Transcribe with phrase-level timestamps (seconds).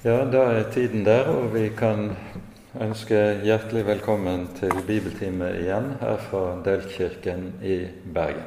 [0.00, 2.06] Ja, da er tiden der, og vi kan
[2.80, 7.74] ønske hjertelig velkommen til bibeltime igjen her fra Delkirken i
[8.14, 8.46] Bergen.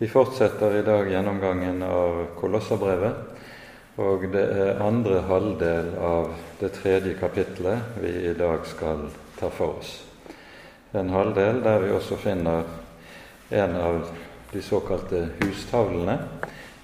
[0.00, 3.20] Vi fortsetter i dag gjennomgangen av Kolosserbrevet,
[4.02, 9.04] og det er andre halvdel av det tredje kapitlet vi i dag skal
[9.38, 9.92] ta for oss.
[10.98, 12.66] En halvdel der vi også finner
[13.54, 14.00] en av
[14.50, 16.18] de såkalte hustavlene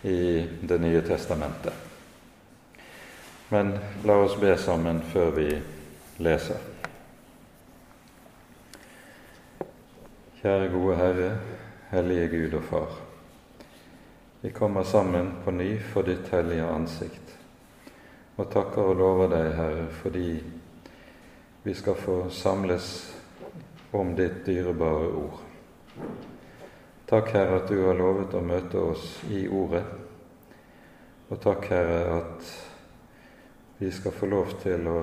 [0.04, 1.83] i Det nye testamentet.
[3.54, 5.44] Men la oss be sammen før vi
[6.18, 6.58] leser.
[10.40, 11.28] Kjære gode Herre,
[11.92, 12.96] hellige Gud og Far.
[14.42, 17.36] Vi kommer sammen på ny for ditt hellige ansikt,
[18.34, 20.26] og takker og lover deg, Herre, fordi
[21.62, 22.90] vi skal få samles
[23.94, 25.40] om ditt dyrebare ord.
[27.06, 29.86] Takk, Herre, at du har lovet å møte oss i Ordet,
[31.30, 32.54] og takk, Herre, at
[33.84, 35.00] vi skal få lov til å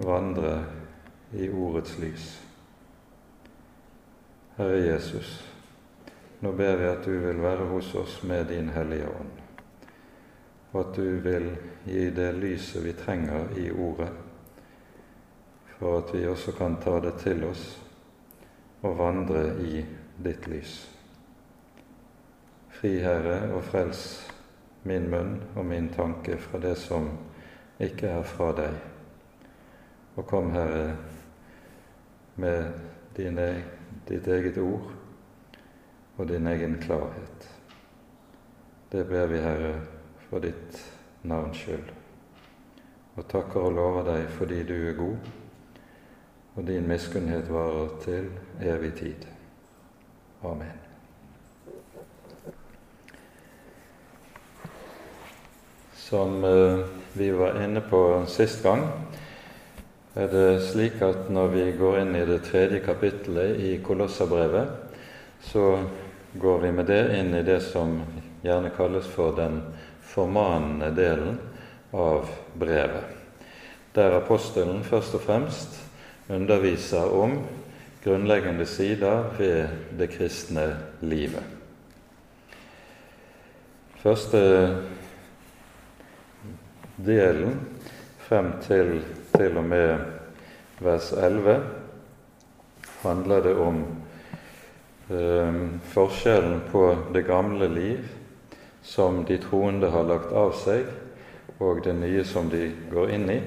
[0.00, 0.52] vandre
[1.36, 2.28] i ordets lys.
[4.56, 5.32] Herre Jesus,
[6.40, 9.44] nå ber vi at du vil være hos oss med din Hellige Ånd,
[10.70, 11.50] og at du vil
[11.84, 14.08] gi det lyset vi trenger i Ordet,
[15.76, 17.68] for at vi også kan ta det til oss
[18.80, 19.84] og vandre i
[20.16, 20.80] ditt lys.
[22.80, 24.06] Fri Herre, og frels
[24.88, 27.12] min munn og min tanke fra det som
[27.80, 28.78] ikke er fra deg.
[30.16, 30.96] Og kom, Herre,
[32.36, 32.72] med
[33.16, 33.46] dine,
[34.08, 34.90] ditt eget ord
[36.18, 37.48] og din egen klarhet.
[38.92, 39.74] Det ber vi, Herre,
[40.28, 40.82] for ditt
[41.22, 41.94] navns skyld.
[43.18, 45.30] Og takker og lover deg fordi du er god,
[46.54, 48.30] og din miskunnhet varer til
[48.62, 49.26] evig tid.
[50.42, 50.78] Amen.
[55.94, 58.84] Som uh, vi var inne på sist gang,
[60.14, 64.70] er det slik at når vi går inn i det tredje kapittelet i Kolossabrevet,
[65.42, 65.84] så
[66.38, 68.00] går vi med det inn i det som
[68.42, 69.60] gjerne kalles for den
[70.08, 71.38] formanende delen
[71.92, 73.14] av brevet,
[73.94, 75.78] der apostelen først og fremst
[76.28, 77.38] underviser om
[78.04, 80.68] grunnleggende sider ved det kristne
[81.00, 81.42] livet.
[83.98, 84.40] Første
[86.98, 87.60] delen
[88.28, 89.00] frem til
[89.38, 89.98] til og med
[90.82, 91.60] vers 11
[93.02, 93.76] handler det om
[95.10, 95.60] eh,
[95.92, 98.08] forskjellen på det gamle liv
[98.82, 100.86] som de troende har lagt av seg,
[101.60, 103.38] og det nye som de går inn i.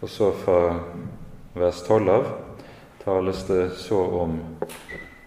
[0.00, 0.78] Og så fra
[1.58, 2.30] vers 12 av
[3.04, 4.38] tales det så om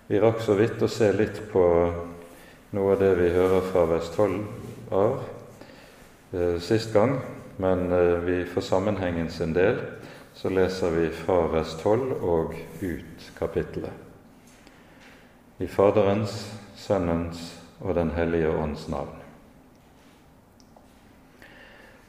[0.08, 1.60] Vi rakk så vidt å se litt på
[2.78, 4.36] noe av det vi hører fra 12
[4.94, 5.16] av
[6.30, 7.16] eh, sist gang,
[7.58, 9.80] men eh, vi for sammenhengen sin del
[10.36, 13.90] så leser vi fra 12 og ut kapittelet.
[15.58, 16.36] I Faderens,
[16.78, 17.42] Sønnens
[17.80, 19.18] og Den hellige ånds navn.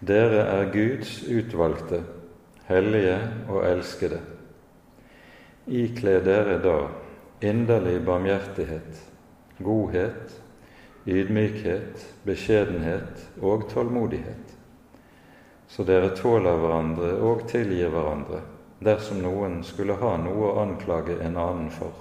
[0.06, 2.04] Dere er Guds utvalgte,
[2.70, 3.18] hellige
[3.50, 4.22] og elskede.
[5.66, 6.78] Ikle dere da
[7.42, 9.02] inderlig barmhjertighet,
[9.58, 10.42] godhet,
[11.06, 14.56] ydmykhet, beskjedenhet og tålmodighet,
[15.68, 18.42] så dere tåler hverandre og tilgir hverandre
[18.84, 21.94] dersom noen skulle ha noe å anklage en annen for.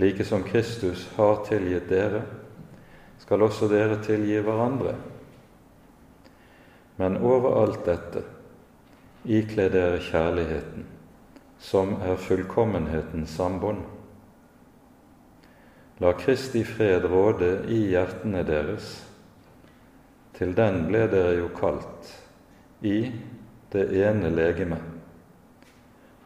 [0.00, 2.22] Like som Kristus har tilgitt dere,
[3.20, 4.94] skal også dere tilgi hverandre.
[6.96, 8.24] Men over alt dette
[9.28, 10.88] ikle dere kjærligheten
[11.60, 13.84] som er fullkommenhetens sambånd.
[16.00, 18.94] La Kristi fred råde i hjertene deres.
[20.38, 22.14] Til den ble dere jo kalt
[22.80, 23.10] i
[23.74, 24.78] det ene legeme,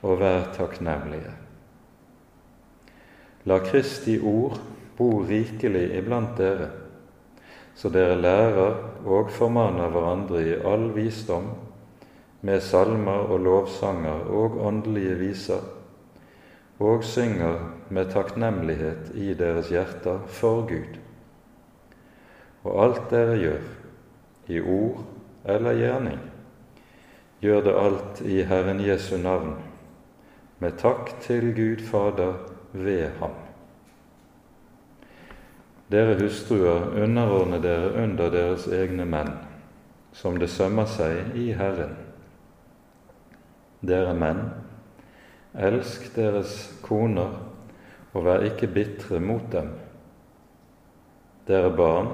[0.06, 1.32] og vær takknemlige.
[3.50, 4.60] La Kristi ord
[4.94, 6.70] bo rikelig iblant dere,
[7.74, 11.50] så dere lærer og formaner hverandre i all visdom
[12.44, 15.62] med salmer og lovsanger og åndelige viser,
[16.78, 17.56] og synger
[17.88, 20.98] med takknemlighet i deres hjerter for Gud.
[22.64, 23.64] Og alt dere gjør,
[24.52, 25.00] i ord
[25.48, 26.20] eller gjerning,
[27.40, 29.56] gjør det alt i Herren Jesu navn,
[30.60, 32.36] med takk til Gud Fader
[32.72, 33.40] ved Ham.
[35.92, 39.32] Dere hustruer, underordne dere under deres egne menn,
[40.12, 42.03] som det sømmer seg i Herren.
[43.84, 44.46] Dere menn,
[45.54, 46.54] elsk deres
[46.84, 47.34] koner
[48.14, 49.72] og vær ikke bitre mot dem.
[51.48, 52.08] Dere barn,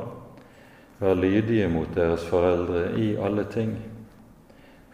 [1.01, 3.77] vær lydige mot deres foreldre i alle ting,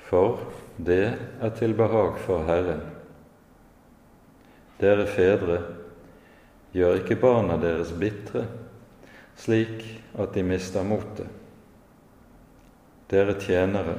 [0.07, 0.43] for
[0.77, 2.83] det er til behag for Herren.
[4.81, 5.61] Dere fedre,
[6.77, 8.45] gjør ikke barna deres bitre,
[9.37, 9.87] slik
[10.19, 11.31] at de mister motet.
[13.09, 13.97] Dere tjenere,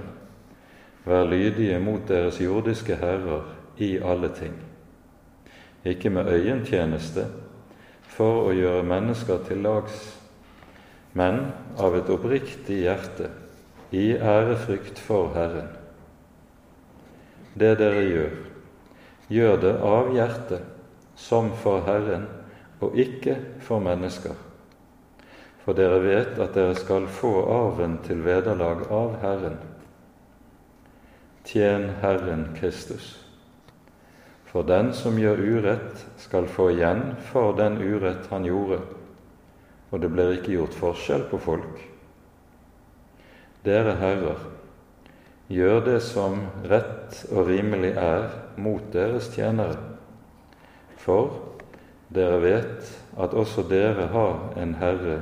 [1.07, 4.57] vær lydige mot deres jordiske herrer i alle ting
[5.89, 7.25] ikke med øyentjeneste
[8.17, 9.97] for å gjøre mennesker til lags,
[11.17, 13.29] men av et oppriktig hjerte,
[13.91, 15.69] i ærefrykt for Herren.
[17.57, 18.33] Det dere gjør,
[19.31, 20.65] gjør det av hjertet,
[21.15, 22.27] som for Herren,
[22.81, 24.35] og ikke for mennesker.
[25.63, 29.57] For dere vet at dere skal få arven til vederlag av Herren.
[31.47, 33.15] Tjen Herren Kristus.
[34.51, 38.81] For den som gjør urett, skal få igjen for den urett han gjorde,
[39.91, 41.79] og det blir ikke gjort forskjell på folk.
[43.63, 44.43] Dere herrer,
[45.47, 48.27] gjør det som rett og rimelig er
[48.59, 49.79] mot deres tjenere,
[50.99, 51.31] for
[52.11, 55.21] dere vet at også dere har en Herre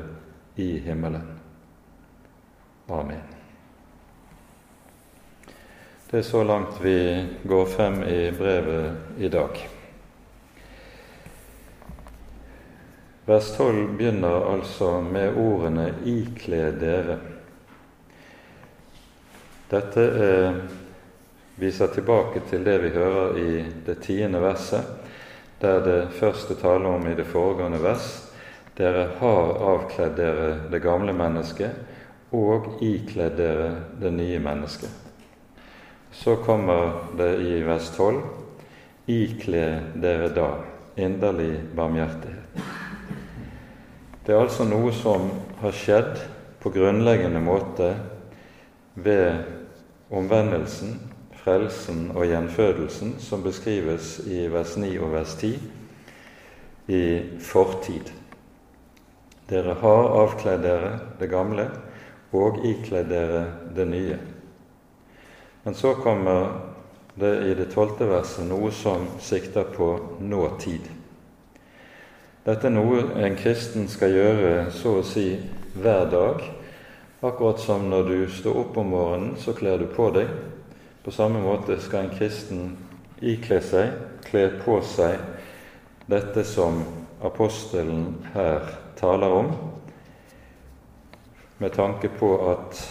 [0.57, 1.29] i himmelen.
[2.89, 3.34] Amen.
[6.15, 9.57] Det er så langt vi går frem i brevet i dag.
[13.25, 17.17] Vers 12 begynner altså med ordene 'ikle dere'.
[19.67, 20.61] Dette er,
[21.55, 24.87] viser tilbake til det vi hører i det tiende verset,
[25.61, 28.31] der det første taler om i det foregående vers
[28.77, 35.04] dere har avkledd dere det gamle mennesket og ikledd dere det nye mennesket.
[36.15, 38.21] Så kommer det i vers 12.:
[39.05, 39.65] Ikle
[40.01, 40.47] dere da
[40.95, 42.63] inderlig barmhjertighet.
[44.25, 45.27] Det er altså noe som
[45.59, 46.21] har skjedd
[46.63, 47.91] på grunnleggende måte
[48.95, 49.43] ved
[50.09, 50.95] omvendelsen,
[51.43, 55.51] frelsen og gjenfødelsen, som beskrives i vers 9 og vers 10
[56.95, 57.03] i
[57.43, 58.09] fortid.
[59.49, 61.67] Dere har avkledd dere det gamle
[62.33, 63.43] og ikledd dere
[63.75, 64.17] det nye.
[65.65, 66.47] Men så kommer
[67.15, 69.87] det i det tolvte verset noe som sikter på
[70.21, 70.83] nåtid.
[72.45, 75.31] Dette er noe en kristen skal gjøre så å si
[75.73, 76.43] hver dag.
[77.25, 80.29] Akkurat som når du står opp om morgenen, så kler du på deg.
[81.01, 82.67] På samme måte skal en kristen
[83.25, 83.95] ikle seg,
[84.27, 85.17] kle på seg
[86.05, 86.83] dette som
[87.25, 88.69] apostelen her
[89.01, 89.49] taler om,
[91.57, 92.85] med tanke på at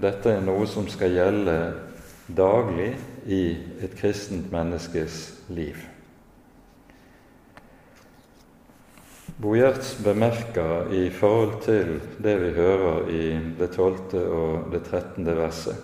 [0.00, 1.56] dette er noe som skal gjelde
[2.36, 2.94] daglig
[3.28, 3.44] i
[3.84, 5.16] et kristent menneskes
[5.52, 5.76] liv.
[9.40, 13.24] Bogjerts bemerker i forhold til det vi hører i
[13.58, 15.76] det tolvte og det trettende verset,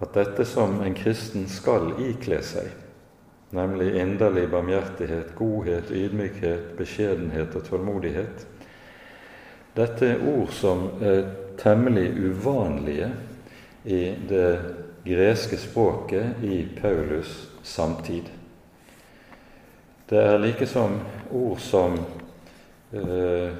[0.00, 2.70] at dette som en kristen skal ikle seg,
[3.54, 8.46] nemlig inderlig barmhjertighet, godhet, ydmykhet, beskjedenhet og tålmodighet,
[9.76, 11.24] dette er ord som er
[11.58, 13.10] temmelig uvanlige
[13.84, 14.60] i det
[15.04, 18.24] greske språket i Paulus samtid.
[20.08, 20.98] Det er likesom
[21.32, 21.98] ord som
[22.92, 23.52] eh,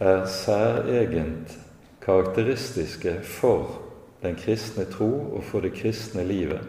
[0.00, 1.56] er særegent
[2.00, 3.80] karakteristiske for
[4.22, 6.60] den kristne tro og for det kristne livet,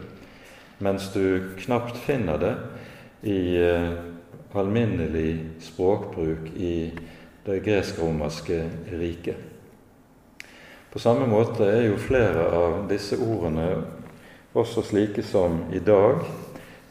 [0.78, 2.54] mens du knapt finner det
[3.28, 3.92] i eh,
[4.54, 6.92] alminnelig språkbruk i
[7.46, 9.51] det gresk-romerske riket.
[10.92, 13.68] På samme måte er jo flere av disse ordene
[14.52, 16.20] også slike som i dag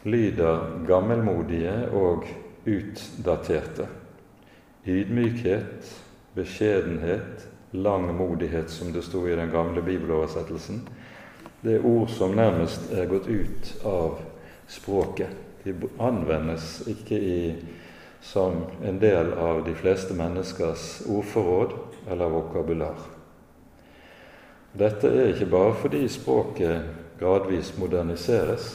[0.10, 2.25] lyder gammelmodige og
[2.65, 3.86] utdaterte.
[4.89, 5.91] Ydmykhet,
[6.34, 7.46] beskjedenhet,
[7.77, 10.81] langmodighet, som det sto i den gamle bibeloversettelsen,
[11.62, 14.17] det er ord som nærmest er gått ut av
[14.65, 15.29] språket.
[15.62, 17.39] De anvendes ikke i,
[18.25, 21.77] som en del av de fleste menneskers ordforråd
[22.10, 23.21] eller vokabular.
[24.78, 26.84] Dette er ikke bare fordi språket
[27.20, 28.70] gradvis moderniseres,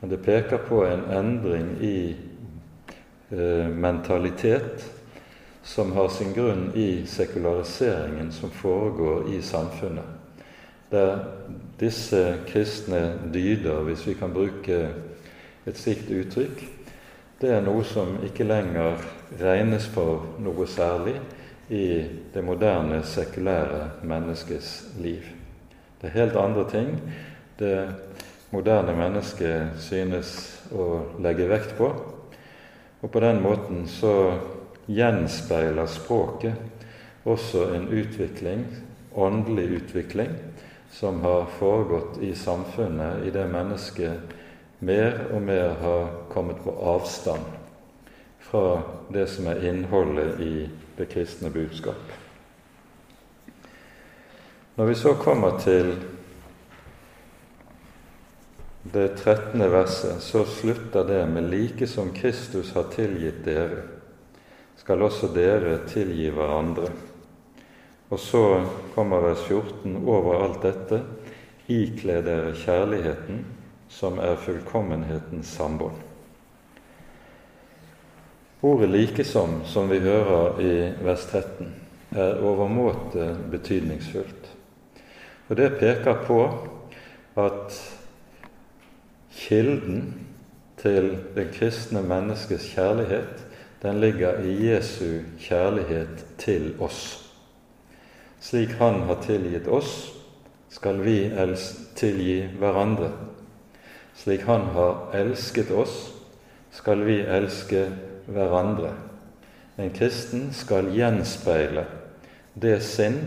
[0.00, 2.16] men det peker på en endring i
[3.30, 4.84] eh, mentalitet
[5.64, 10.04] som har sin grunn i sekulariseringen som foregår i samfunnet.
[10.92, 11.24] Der
[11.80, 14.88] disse kristne dyder, hvis vi kan bruke
[15.66, 16.60] et slikt uttrykk,
[17.40, 19.00] det er noe som ikke lenger
[19.40, 21.16] regnes for noe særlig,
[21.68, 22.04] i
[22.34, 25.22] det moderne, sekulære menneskets liv.
[26.00, 26.90] Det er helt andre ting.
[27.58, 27.88] Det
[28.52, 30.34] moderne mennesket synes
[30.72, 31.88] å legge vekt på.
[33.02, 34.34] Og på den måten så
[34.86, 38.66] gjenspeiler språket også en utvikling,
[39.16, 40.30] åndelig utvikling,
[40.92, 44.34] som har foregått i samfunnet i det mennesket
[44.84, 47.44] mer og mer har kommet på avstand
[48.44, 50.54] fra det som er innholdet i
[50.96, 52.12] det kristne budskap.
[54.74, 55.94] Når vi så kommer til
[58.92, 59.60] det 13.
[59.70, 63.82] verset, så slutter det med like som Kristus har tilgitt dere,
[64.76, 66.90] skal også dere tilgi hverandre.
[68.10, 68.42] Og så
[68.94, 71.00] kommer vers 14 over alt dette.
[71.70, 73.44] Ikle dere kjærligheten,
[73.88, 76.13] som er fullkommenhetens sambånd.
[78.64, 81.74] Ordet 'likesom', som vi hører i vers 13,
[82.16, 84.46] er overmåte betydningsfullt.
[85.48, 86.38] Og det peker på
[87.36, 87.76] at
[89.30, 90.14] kilden
[90.80, 93.44] til det kristne menneskets kjærlighet,
[93.82, 97.20] den ligger i Jesu kjærlighet til oss.
[98.40, 100.08] Slik Han har tilgitt oss,
[100.70, 101.30] skal vi
[101.96, 103.12] tilgi hverandre.
[104.14, 106.14] Slik Han har elsket oss,
[106.72, 107.90] skal vi elske
[108.26, 108.92] hverandre.
[109.78, 111.86] En kristen skal gjenspeile
[112.54, 113.18] det sinn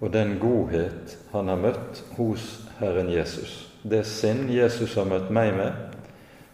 [0.00, 2.46] og den godhet han har møtt hos
[2.80, 3.68] Herren Jesus.
[3.82, 5.76] Det sinn Jesus har møtt meg med,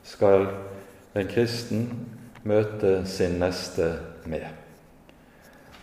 [0.07, 0.49] skal
[1.17, 1.89] en kristen
[2.47, 3.95] møte sin neste
[4.27, 4.47] med.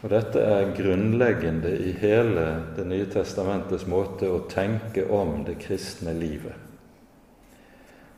[0.04, 2.44] Og Dette er grunnleggende i hele
[2.76, 6.56] Det nye testamentets måte å tenke om det kristne livet.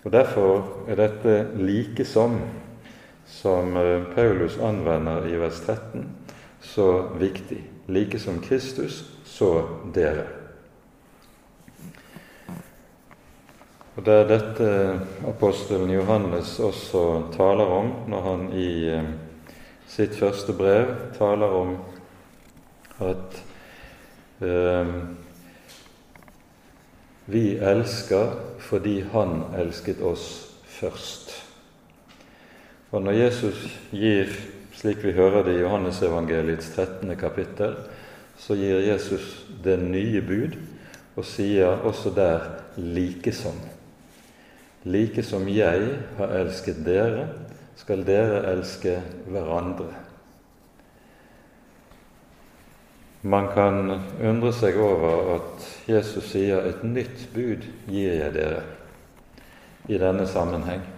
[0.03, 2.39] Og Derfor er dette like som,
[3.27, 6.05] som eh, Paulus anvender i vers 13,
[6.61, 7.63] så viktig.
[7.87, 10.25] Like som Kristus, så dere.
[13.95, 14.69] Og Det er dette
[15.27, 19.13] apostelen Johannes også taler om når han i eh,
[19.87, 21.77] sitt første brev taler om
[22.99, 23.39] at
[24.43, 24.91] eh,
[27.25, 31.44] vi elsker fordi Han elsket oss først.
[32.95, 34.29] Og når Jesus gir,
[34.71, 37.09] slik vi hører det i Johannesevangeliets 13.
[37.19, 37.73] kapittel,
[38.39, 39.25] så gir Jesus
[39.63, 40.55] det nye bud
[41.15, 42.39] og sier også der
[42.77, 43.67] 'likesom'.
[44.83, 47.27] Like som jeg har elsket dere,
[47.75, 49.91] skal dere elske hverandre.
[53.21, 58.63] Man kan undre seg over at Jesus sier 'et nytt bud gir jeg dere'
[59.89, 60.94] i denne sammenheng.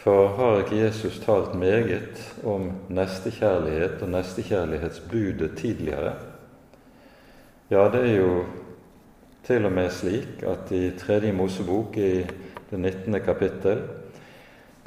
[0.00, 6.14] For har ikke Jesus talt meget om nestekjærlighet og nestekjærlighetsbudet tidligere?
[7.70, 8.44] Ja, det er jo
[9.44, 12.24] til og med slik at i Tredje Mosebok, i
[12.70, 13.20] det 19.
[13.20, 13.82] kapittel,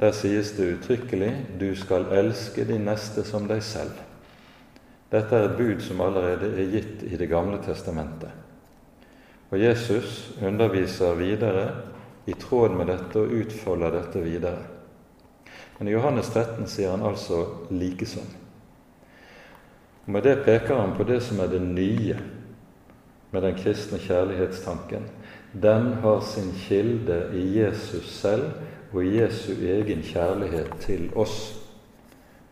[0.00, 4.02] der sies det uttrykkelig 'du skal elske din neste som deg selv'.
[5.12, 8.30] Dette er et bud som allerede er gitt i Det gamle testamentet.
[9.50, 11.70] Og Jesus underviser videre
[12.26, 14.73] i tråd med dette og utfolder dette videre.
[15.78, 18.26] Men i Johannes 13 sier han altså likesom.
[20.04, 22.18] Og Med det peker han på det som er det nye
[23.30, 25.08] med den kristne kjærlighetstanken.
[25.52, 28.52] Den har sin kilde i Jesus selv
[28.92, 31.54] og i Jesu egen kjærlighet til oss.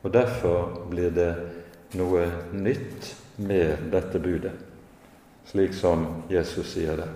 [0.03, 1.35] Og Derfor blir det
[1.95, 4.53] noe nytt med dette budet,
[5.47, 7.11] slik som Jesus sier det.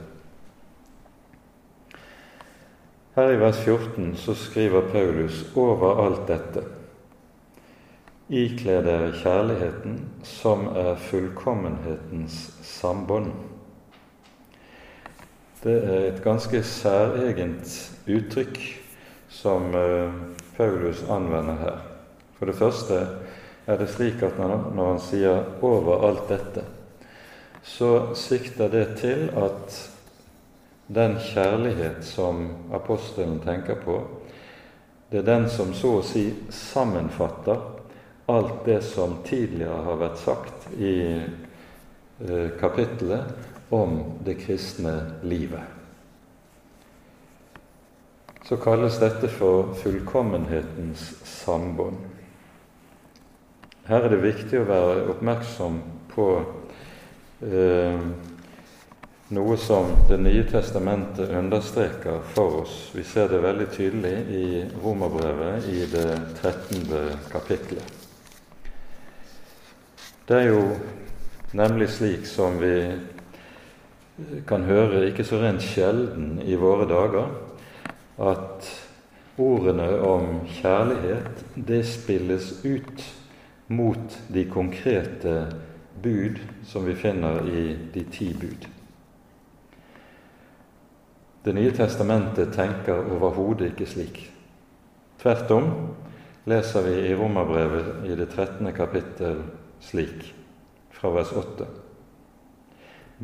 [3.17, 6.67] Her i vers 14 så skriver Paulus over alt dette
[8.29, 13.31] Ikle dere kjærligheten, som er fullkommenhetens sambånd.
[15.63, 17.73] Det er et ganske særegent
[18.05, 18.61] uttrykk
[19.33, 20.13] som eh,
[20.61, 21.83] Paulus anvender her.
[22.37, 23.01] For det første
[23.65, 26.69] er det slik at når han sier 'over alt dette',
[27.63, 29.96] så sikter det til at
[30.87, 34.01] den kjærlighet som apostelen tenker på,
[35.11, 37.63] det er den som så å si sammenfatter
[38.31, 45.77] alt det som tidligere har vært sagt i eh, kapittelet om det kristne livet
[48.47, 51.99] så kalles dette for fullkommenhetens sambånd.
[53.87, 55.81] Her er det viktig å være oppmerksom
[56.13, 56.27] på
[57.43, 58.05] eh,
[59.29, 62.91] noe som Det nye testamentet understreker for oss.
[62.95, 67.17] Vi ser det veldig tydelig i Romerbrevet i det 13.
[67.33, 67.83] kapitlet.
[70.27, 70.63] Det er jo
[71.59, 72.93] nemlig slik som vi
[74.47, 77.27] kan høre ikke så rent sjelden i våre dager,
[78.23, 78.71] at
[79.39, 83.05] ordene om kjærlighet, det spilles ut
[83.69, 85.37] mot de konkrete
[86.03, 88.76] bud som vi finner i de ti bud.
[91.47, 94.17] Det nye testamentet tenker overhodet ikke slik.
[95.23, 95.69] Tvert om
[96.51, 98.73] leser vi i Romerbrevet i det 13.
[98.75, 99.45] kapittel
[99.79, 100.33] slik,
[100.91, 101.69] fra vers 8.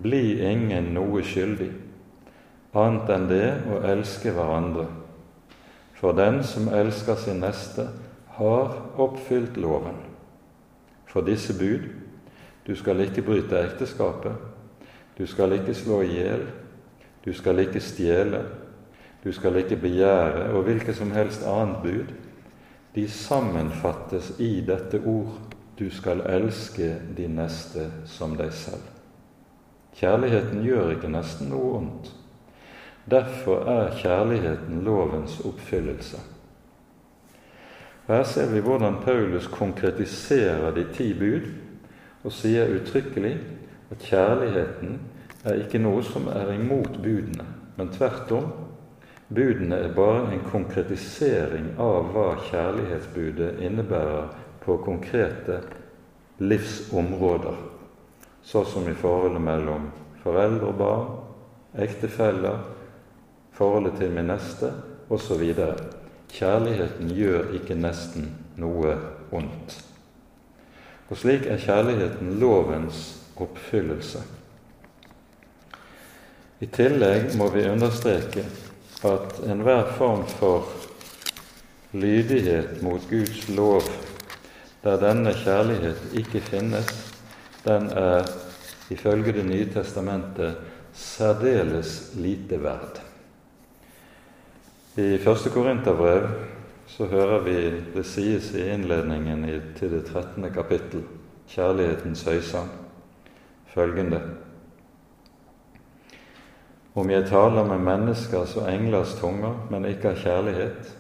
[0.07, 1.73] Bli ingen noe skyldig,
[2.79, 4.87] annet enn det å elske hverandre.
[5.99, 7.91] For den som elsker sin neste,
[8.39, 8.71] har
[9.03, 9.99] oppfylt loven.
[11.11, 11.91] For disse bud
[12.71, 14.39] du skal ikke bryte ekteskapet,
[15.19, 16.47] du skal ikke slå i hjel,
[17.25, 18.43] du skal ikke stjele,
[19.25, 22.15] du skal ikke begjære, og hvilket som helst annet bud,
[22.95, 25.39] de sammenfattes i dette ord
[25.79, 28.83] du skal elske de neste som deg selv.
[29.97, 32.11] Kjærligheten gjør ikke nesten noe ondt.
[33.11, 36.21] Derfor er kjærligheten lovens oppfyllelse.
[38.07, 41.49] Her ser vi hvordan Paulus konkretiserer de ti bud
[42.23, 43.37] og sier uttrykkelig
[43.91, 44.99] at kjærligheten
[45.45, 47.47] er ikke noe som er imot budene,
[47.77, 48.51] men tvert om.
[49.33, 54.29] Budene er bare en konkretisering av hva kjærlighetsbudet innebærer
[54.63, 55.63] på konkrete
[56.43, 57.57] livsområder,
[58.43, 59.89] så som i forholdet mellom
[60.23, 61.09] foreldre og barn,
[61.83, 62.61] ektefeller,
[63.57, 64.71] forholdet til min neste
[65.13, 65.43] osv.
[66.33, 68.31] Kjærligheten gjør ikke nesten
[68.61, 68.95] noe
[69.33, 69.79] ondt.
[71.11, 73.03] Og slik er kjærligheten lovens
[73.41, 74.23] oppfyllelse.
[76.63, 78.45] I tillegg må vi understreke
[79.09, 80.69] at enhver form for
[81.93, 83.89] lydighet mot Guds lov,
[84.85, 86.93] der denne kjærlighet ikke finnes,
[87.65, 88.31] den er
[88.91, 90.57] ifølge Det nye testamentet
[90.93, 93.01] særdeles lite verd.
[94.97, 96.29] I første Korinterbrev
[96.87, 97.57] så hører vi
[97.95, 99.45] det sies i innledningen
[99.79, 100.51] til det 13.
[100.55, 101.03] kapittel,
[101.49, 102.69] Kjærlighetens høysang,
[103.75, 104.21] følgende
[106.95, 110.91] om jeg taler med menneskers og englers tunger, men ikke har kjærlighet,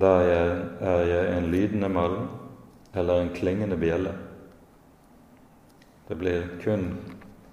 [0.00, 2.26] da er jeg en lydende malm
[2.94, 4.12] eller en klingende bjelle.
[6.08, 6.90] Det blir kun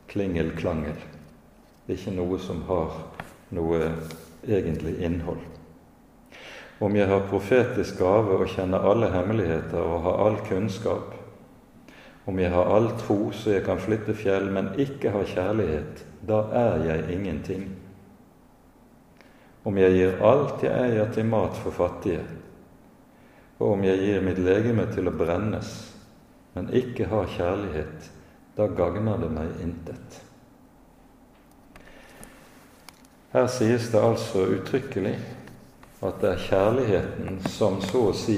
[0.09, 0.97] klingel-klangel,
[1.89, 2.97] ikke noe som har
[3.53, 3.79] noe
[4.47, 5.41] egentlig innhold.
[6.83, 11.13] Om jeg har profetisk gave og kjenner alle hemmeligheter og har all kunnskap,
[12.25, 16.39] om jeg har all tro så jeg kan flytte fjell, men ikke har kjærlighet, da
[16.55, 17.67] er jeg ingenting.
[19.63, 22.23] Om jeg gir alt jeg eier til mat for fattige,
[23.59, 25.71] og om jeg gir mitt legeme til å brennes,
[26.53, 28.09] men ikke har kjærlighet,
[28.57, 30.19] da gagner det meg intet.
[33.33, 35.15] Her sies det altså uttrykkelig
[36.03, 38.37] at det er kjærligheten som så å si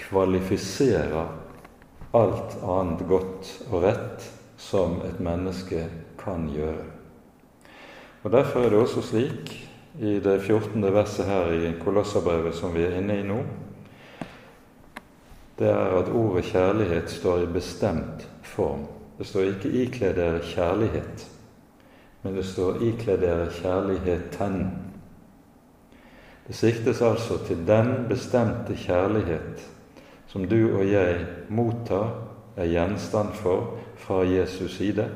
[0.00, 1.34] kvalifiserer
[2.16, 4.24] alt annet godt og rett
[4.60, 5.84] som et menneske
[6.22, 6.91] kan gjøre.
[8.22, 9.50] Og Derfor er det også slik
[10.00, 10.82] i det 14.
[10.94, 13.40] verset her i Kolosserbrevet som vi er inne i nå,
[15.58, 18.86] det er at ordet kjærlighet står i bestemt form.
[19.18, 21.26] Det står ikke 'ikle dere kjærlighet',
[22.22, 24.66] men det står 'ikle dere kjærligheten'.
[26.46, 29.68] Det siktes altså til den bestemte kjærlighet
[30.26, 32.14] som du og jeg mottar,
[32.56, 35.08] er gjenstand for fra Jesus side.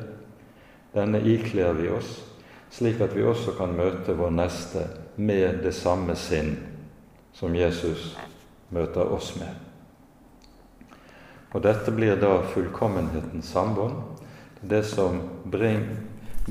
[0.95, 2.36] Denne ikler vi oss
[2.71, 6.57] slik at vi også kan møte vår neste med det samme sinn
[7.37, 8.15] som Jesus
[8.69, 9.53] møter oss med.
[11.55, 14.01] Og dette blir da fullkommenhetens sambånd,
[14.61, 15.85] det som bring,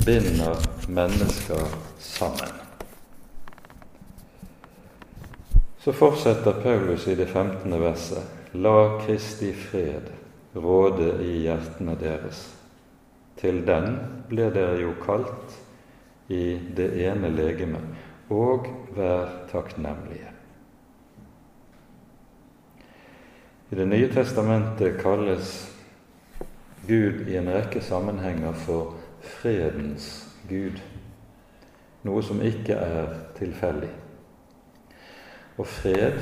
[0.06, 1.68] binder mennesker
[2.00, 2.62] sammen.
[5.86, 7.82] Så fortsetter Paulus i det 15.
[7.82, 8.24] verset.
[8.52, 10.10] La Kristi fred
[10.56, 12.48] råde i hjertene deres.
[13.38, 14.00] Til den
[14.30, 15.60] blir dere jo kalt
[16.30, 17.84] i det ene legemet,
[18.30, 20.32] og vær takknemlige.
[23.72, 25.72] I Det nye testamentet kalles
[26.88, 30.78] Gud i en rekke sammenhenger for fredens Gud,
[32.06, 33.90] noe som ikke er tilfeldig.
[35.58, 36.20] Og fred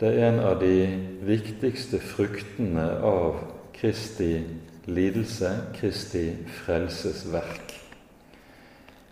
[0.00, 0.88] det er en av de
[1.22, 3.38] viktigste fruktene av
[3.76, 4.42] Kristi
[4.90, 6.26] lidelse, Kristi
[6.64, 7.83] frelsesverk.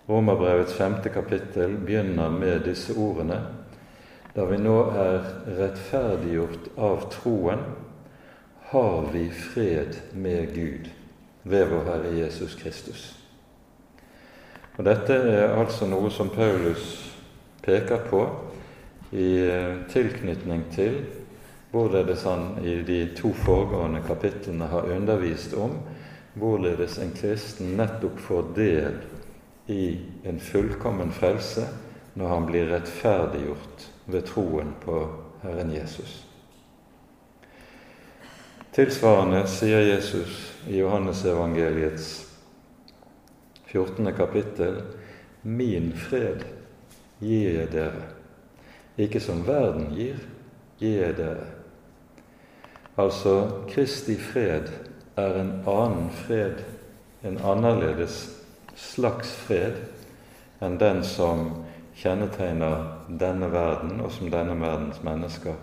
[0.08, 3.38] Romerbrevets femte kapittel begynner med disse ordene.
[4.34, 7.62] Da vi nå er rettferdiggjort av troen,
[8.72, 10.88] har vi fred med Gud
[11.42, 13.02] ved vår Herre Jesus Kristus.
[14.78, 16.96] Og Dette er altså noe som Paulus
[17.62, 18.24] peker på
[19.12, 19.28] i
[19.92, 21.02] tilknytning til
[21.72, 25.76] hvorledes han i de to foregående kapitlene har undervist om
[26.34, 28.96] hvorledes en kristen nettopp får del
[29.66, 31.66] i en fullkommen frelse
[32.14, 34.98] når han blir rettferdiggjort ved troen på
[35.42, 36.22] Herren Jesus.
[38.72, 40.36] Tilsvarende sier Jesus
[40.68, 42.10] i Johannesevangeliets
[43.68, 44.12] 14.
[44.16, 44.82] kapittel
[45.42, 46.44] Min fred
[47.20, 48.04] gir jeg dere.
[49.00, 50.20] Ikke som verden gir,
[50.80, 51.48] gir jeg dere.
[53.00, 54.68] Altså, Kristi fred
[55.16, 56.60] er en annen fred,
[57.24, 58.41] en annerledes
[58.76, 59.78] slags fred
[60.62, 61.64] enn den som
[61.98, 65.58] kjennetegner denne verden, og som denne verdens mennesker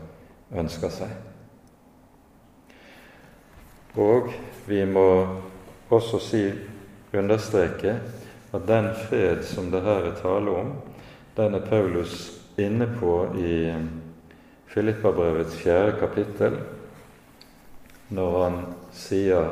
[0.55, 1.13] ønsker seg.
[3.99, 4.29] Og
[4.67, 5.07] vi må
[5.89, 6.43] også si,
[7.09, 7.95] understreke
[8.53, 10.75] at den fred som det her er tale om,
[11.37, 13.73] den er Paulus inne på i
[14.69, 16.59] Filippabrevets fjerde kapittel,
[18.13, 18.59] når han
[18.93, 19.49] sier,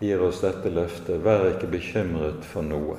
[0.00, 2.98] gir oss dette løftet, vær ikke bekymret for noe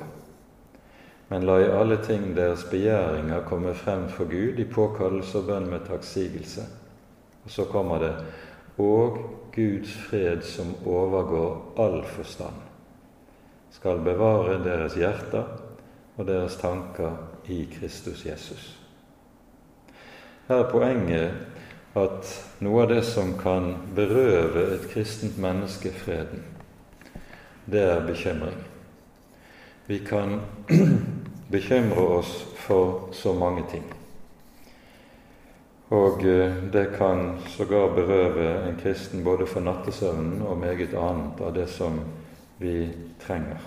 [1.28, 5.70] men la i alle ting deres begjæringer komme frem for Gud i påkallelse og bønn
[5.70, 6.66] med takksigelse.
[7.44, 8.12] Og så kommer det
[8.78, 9.18] og
[9.54, 12.58] Guds fred som overgår all forstand,
[13.72, 15.46] skal bevare deres hjerter
[16.16, 17.16] og deres tanker
[17.48, 18.66] i Kristus Jesus.
[20.48, 26.44] Her er poenget at noe av det som kan berøve et kristent menneske freden,
[27.66, 28.58] det er bekymring.
[29.86, 30.40] Vi kan
[31.50, 33.84] bekymre oss for så mange ting.
[35.88, 41.54] Og eh, det kan sågar berøve en kristen både for nattesøvnen og meget annet av
[41.54, 42.00] det som
[42.58, 42.88] vi
[43.22, 43.62] trenger.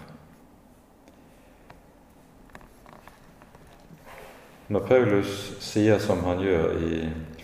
[4.67, 5.31] Når Paulus
[5.63, 6.97] sier som han gjør i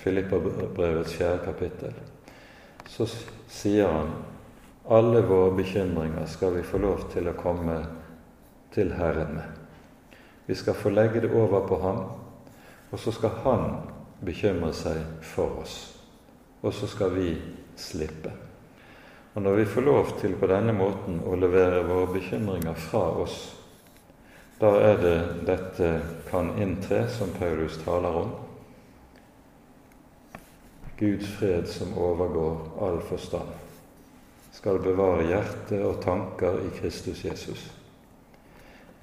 [0.04, 1.96] Filippabrevets fjerde kapittel,
[2.86, 3.08] så
[3.50, 4.12] sier han
[4.88, 7.80] alle våre bekymringer skal vi få lov til å komme
[8.76, 9.62] til Herren med.
[10.46, 12.02] Vi skal få legge det over på ham,
[12.92, 13.66] og så skal han
[14.26, 15.78] bekymre seg for oss.
[16.62, 17.34] Og så skal vi
[17.76, 18.32] slippe.
[19.36, 23.40] Og når vi får lov til på denne måten å levere våre bekymringer fra oss,
[24.62, 25.18] da er det
[25.50, 25.90] dette
[26.30, 28.32] kan inntre, som Paulus taler om.
[30.96, 33.65] Guds fred som overgår all forstand,
[34.56, 37.68] skal bevare hjerte og tanker i Kristus Jesus.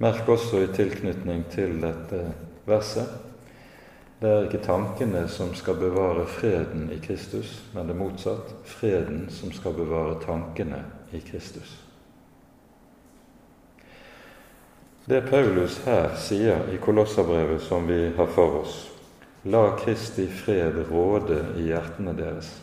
[0.01, 2.25] Merk også i tilknytning til dette
[2.65, 3.33] verset
[4.23, 9.51] det er ikke tankene som skal bevare freden i Kristus, men det motsatt freden som
[9.51, 10.79] skal bevare tankene
[11.11, 11.73] i Kristus.
[15.03, 18.77] Det Paulus her sier i Kolosserbrevet som vi har for oss,
[19.43, 22.53] la Kristi fred råde i hjertene deres,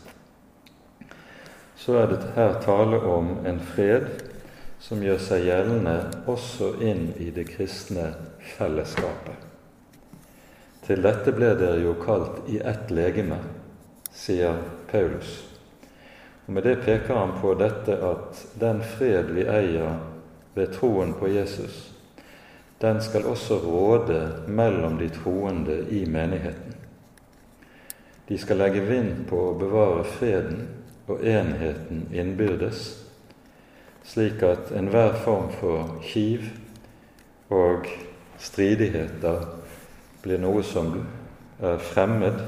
[1.81, 4.09] så er det her tale om en fred
[4.85, 5.95] som gjør seg gjeldende
[6.29, 8.11] også inn i det kristne
[8.57, 9.47] fellesskapet.
[10.85, 13.38] Til dette ble dere jo kalt i ett legeme,
[14.12, 14.59] sier
[14.90, 15.31] Paulus.
[16.47, 20.01] Og Med det peker han på dette at den fred vi eier
[20.57, 21.95] ved troen på Jesus,
[22.81, 26.77] den skal også råde mellom de troende i menigheten.
[28.29, 30.69] De skal legge vind på å bevare freden
[31.11, 33.07] og enheten innbyrdes,
[34.05, 36.46] slik at enhver form for kiv
[37.51, 37.88] og
[38.38, 39.44] stridigheter
[40.23, 40.94] blir noe som
[41.61, 42.40] er fremmed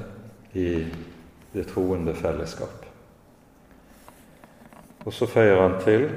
[0.55, 0.87] i
[1.53, 2.87] det troende fellesskap.
[5.05, 6.09] Og så føyer han til,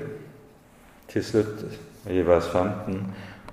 [1.09, 1.65] til slutt
[2.11, 3.01] i vers 15,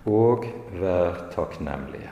[0.07, 0.45] og
[0.77, 2.12] vær takknemlige.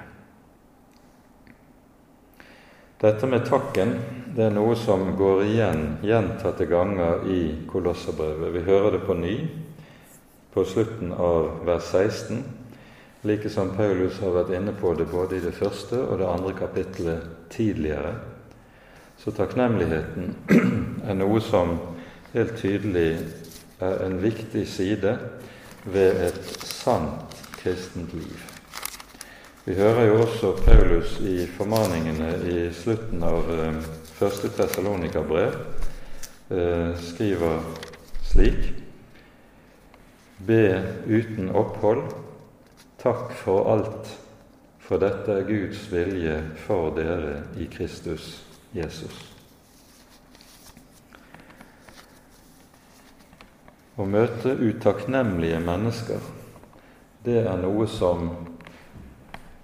[3.01, 3.95] Dette med takken
[4.37, 7.39] det er noe som går igjen gjentatte ganger i
[7.71, 8.53] Kolosserbrevet.
[8.53, 9.37] Vi hører det på ny
[10.53, 12.43] på slutten av vers 16,
[13.25, 16.53] like som Paulus har vært inne på det både i det første og det andre
[16.61, 18.13] kapittelet tidligere.
[19.17, 20.37] Så takknemligheten
[21.09, 21.79] er noe som
[22.35, 23.11] helt tydelig
[23.81, 25.17] er en viktig side
[25.89, 28.50] ved et sant kristent liv.
[29.71, 33.77] Vi hører jo også Paulus i formaningene i slutten av eh,
[34.19, 35.53] første Tessalonika-brev
[36.51, 37.61] eh, skriver
[38.27, 38.67] slik
[40.43, 40.59] Be
[41.07, 42.03] uten opphold.
[42.99, 44.11] Takk for alt,
[44.83, 46.35] for dette er Guds vilje
[46.67, 48.41] for dere i Kristus
[48.75, 49.23] Jesus.
[53.95, 56.33] Å møte utakknemlige mennesker,
[57.23, 58.33] det er noe som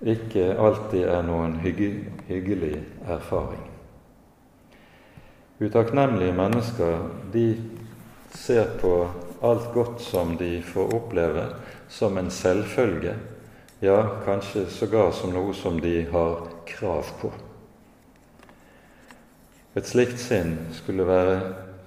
[0.04, 1.92] ikke alltid er noen hygge,
[2.28, 3.62] hyggelig erfaring.
[5.60, 7.46] Utakknemlige mennesker de
[8.36, 9.08] ser på
[9.42, 11.46] alt godt som de får oppleve,
[11.88, 13.14] som en selvfølge,
[13.80, 17.32] ja, kanskje sågar som noe som de har krav på.
[19.76, 21.40] Et slikt sinn skulle være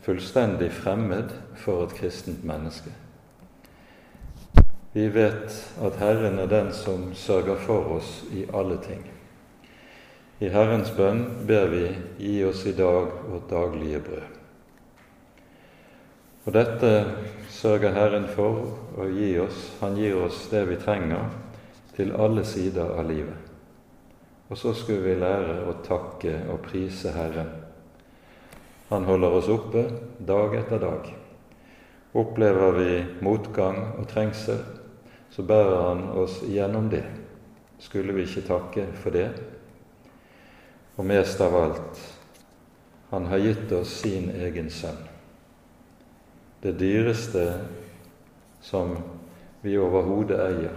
[0.05, 2.93] fullstendig fremmed for et kristent menneske.
[4.91, 9.03] Vi vet at Herren er den som sørger for oss i alle ting.
[10.41, 11.83] I Herrens bønn ber vi
[12.17, 14.39] gi oss i dag vårt daglige brød.
[16.47, 16.89] Og dette
[17.53, 18.63] sørger Herren for
[18.97, 19.67] å gi oss.
[19.83, 21.29] Han gir oss det vi trenger
[21.93, 23.37] til alle sider av livet.
[24.49, 27.51] Og så skulle vi lære å takke og prise Herren.
[28.89, 29.85] Han holder oss oppe
[30.25, 31.13] dag etter dag.
[32.17, 34.63] Opplever vi motgang og trengsel,
[35.39, 37.05] så bærer Han oss gjennom det.
[37.79, 39.29] Skulle vi ikke takke for det?
[40.99, 42.01] Og mest av alt
[43.09, 44.99] han har gitt oss sin egen sønn.
[46.59, 47.45] Det dyreste
[48.59, 48.91] som
[49.63, 50.75] vi overhodet eier,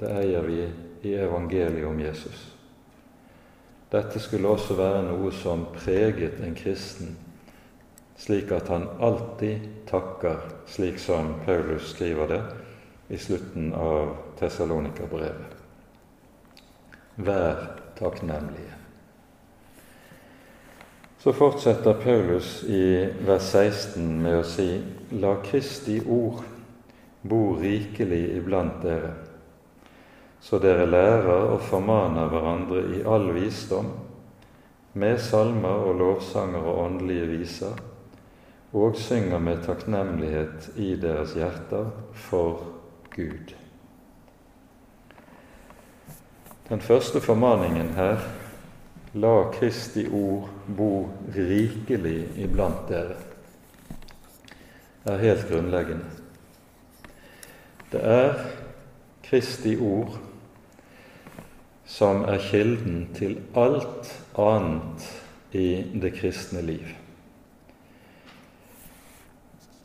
[0.00, 0.64] det eier vi
[1.04, 2.48] i evangeliet om Jesus.
[3.92, 7.12] Dette skulle også være noe som preget en kristen,
[8.16, 12.42] slik at han alltid takker, slik som Paulus skriver det
[13.12, 15.58] i slutten av Tessalonika-brevet.
[17.14, 17.66] Vær
[17.98, 18.72] takknemlige.
[21.18, 24.80] Så fortsetter Paulus i vers 16 med å si:"
[25.20, 26.40] La Kristi ord
[27.22, 29.12] bo rikelig iblant dere,
[30.40, 33.92] så dere lærer og formaner hverandre i all visdom,
[34.94, 37.76] med salmer og lovsanger og åndelige viser,
[38.72, 41.92] og synger med takknemlighet i deres hjerter
[42.26, 42.81] for
[43.16, 43.54] Gud.
[46.68, 48.18] Den første formaningen her
[49.14, 53.18] La Kristi ord bo rikelig iblant dere,
[55.04, 56.04] er helt grunnleggende.
[57.92, 58.34] Det er
[59.22, 60.16] Kristi ord
[61.84, 65.04] som er kilden til alt annet
[65.52, 65.66] i
[66.00, 66.86] det kristne liv.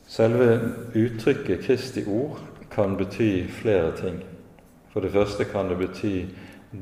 [0.08, 0.54] Selve
[0.96, 2.40] uttrykket Kristi ord
[2.78, 4.20] kan bety flere ting.
[4.94, 6.26] For det første kan det bety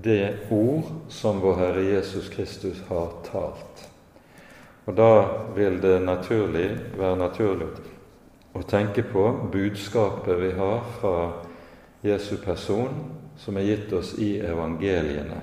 [0.03, 3.86] det ord som vår Herre Jesus Kristus har talt.
[4.86, 7.67] Og Da vil det naturlig være naturlig
[8.53, 11.31] å tenke på budskapet vi har fra
[12.03, 12.91] Jesu person,
[13.38, 15.39] som er gitt oss i evangeliene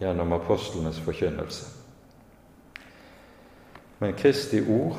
[0.00, 1.70] gjennom apostlenes forkynnelse.
[3.98, 4.98] Men Kristi ord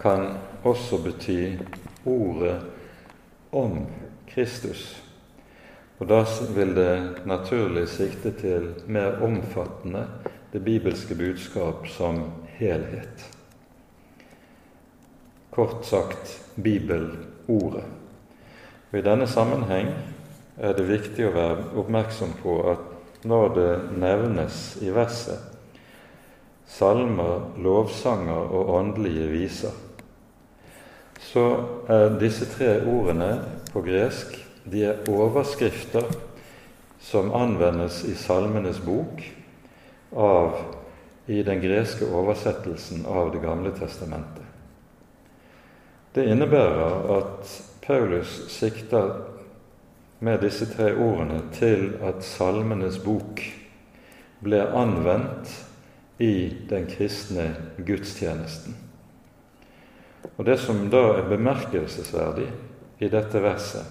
[0.00, 0.34] kan
[0.64, 1.56] også bety
[2.04, 2.58] ordet
[3.50, 3.86] om
[4.26, 5.02] Kristus.
[5.98, 10.06] Og Da vil det naturlig sikte til mer omfattende
[10.52, 12.22] det bibelske budskap som
[12.58, 13.26] helhet.
[15.50, 17.84] Kort sagt bibelordet.
[18.92, 19.90] Og I denne sammenheng
[20.56, 25.58] er det viktig å være oppmerksom på at når det nevnes i verset
[26.68, 29.74] salmer, lovsanger og åndelige viser,
[31.20, 31.44] så
[31.90, 33.32] er disse tre ordene
[33.72, 34.36] på gresk
[34.70, 36.06] de er overskrifter
[37.00, 39.22] som anvendes i Salmenes bok
[40.12, 40.58] av,
[41.26, 44.44] i den greske oversettelsen av Det gamle testamentet.
[46.12, 47.52] Det innebærer at
[47.84, 49.12] Paulus sikter
[50.18, 53.44] med disse tre ordene til at Salmenes bok
[54.42, 55.52] ble anvendt
[56.18, 58.87] i den kristne gudstjenesten.
[60.38, 62.46] Og Det som da er bemerkelsesverdig
[63.02, 63.86] i dette verset,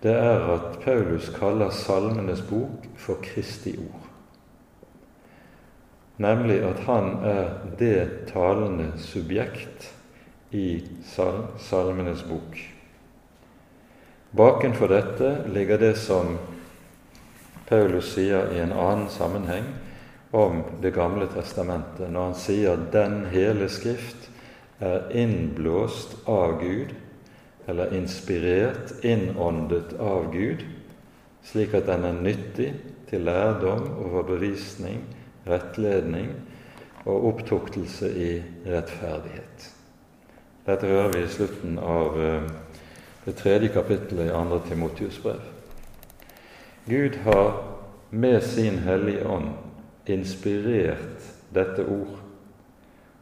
[0.00, 4.06] det er at Paulus kaller Salmenes bok for Kristi ord.
[6.16, 9.90] Nemlig at han er det talende subjekt
[10.56, 12.56] i sal Salmenes bok.
[14.36, 16.38] Bakenfor dette ligger det som
[17.68, 19.68] Paulus sier i en annen sammenheng
[20.36, 24.28] om Det gamle testamentet, når han sier 'den hele Skrift
[24.80, 26.94] er innblåst av Gud'
[27.66, 30.64] eller inspirert, innåndet av Gud,
[31.42, 32.68] slik at den er nyttig
[33.10, 35.02] til lærdom, overbevisning,
[35.46, 36.30] rettledning
[37.06, 38.30] og opptuktelse i
[38.66, 39.66] rettferdighet.
[40.66, 42.48] Dette hører vi i slutten av eh,
[43.26, 45.42] det tredje kapittelet i andre Timotius brev.
[46.86, 47.52] Gud har
[48.10, 49.48] med sin Hellige Ånd
[50.06, 51.22] inspirert
[51.54, 52.18] dette ord,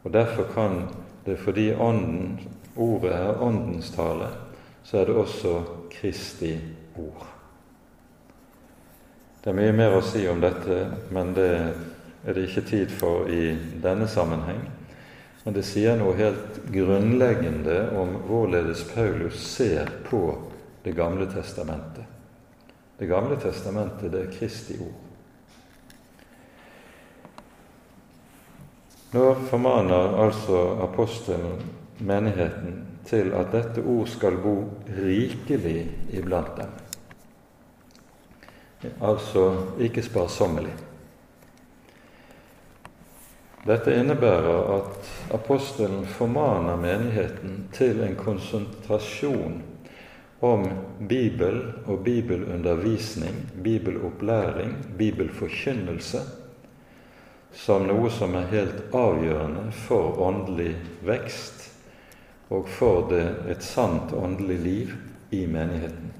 [0.03, 0.83] og derfor kan
[1.25, 2.39] det er fordi Ånden
[2.75, 4.27] ordet er Åndens tale,
[4.83, 5.55] så er det også
[5.91, 6.53] Kristi
[6.97, 7.25] ord.
[9.41, 10.79] Det er mye mer å si om dette,
[11.13, 11.49] men det
[12.25, 14.63] er det ikke tid for i denne sammenheng,
[15.45, 20.27] men det sier noe helt grunnleggende om hvorledes Paulus ser på
[20.85, 22.05] Det gamle testamentet.
[22.99, 25.04] Det gamle testamentet, det er Kristi ord.
[29.11, 31.61] Nå formaner altså apostelen
[31.97, 34.55] menigheten til at dette ord skal bo
[34.97, 36.73] rikelig iblant dem.
[39.01, 39.45] Altså
[39.79, 40.73] ikke sparsommelig.
[43.65, 49.61] Dette innebærer at apostelen formaner menigheten til en konsentrasjon
[50.45, 50.65] om
[51.09, 56.21] Bibel og bibelundervisning, bibelopplæring, bibelforkynnelse
[57.55, 60.73] som noe som er helt avgjørende for åndelig
[61.07, 61.69] vekst
[62.53, 64.95] og for det et sant åndelig liv
[65.33, 66.11] i menigheten.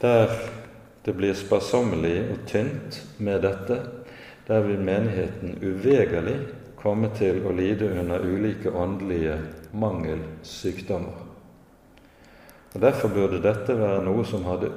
[0.00, 0.32] Der
[1.06, 3.76] det blir sparsommelig og tynt med dette,
[4.48, 6.34] der vil menigheten uvegerlig
[6.80, 9.36] komme til å lide under ulike åndelige
[9.70, 11.20] mangelsykdommer.
[12.74, 14.72] Og Derfor burde dette være noe som hadde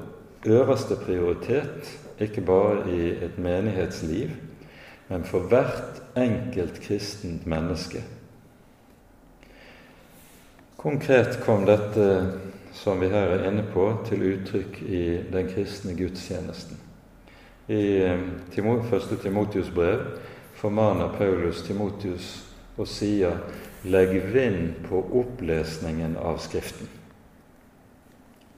[0.46, 1.90] øverste prioritet,
[2.22, 4.30] ikke bare i et menighetsliv,
[5.10, 8.04] men for hvert enkelt kristent menneske.
[10.80, 12.06] Konkret kom dette
[12.74, 15.02] som vi her er inne på, til uttrykk i
[15.32, 16.78] den kristne gudstjenesten.
[17.70, 20.00] I eh, første Timotius brev
[20.56, 22.46] formaner Paulus Timotius
[22.78, 23.38] og sier
[23.84, 26.88] 'legg vind på opplesningen av Skriften'.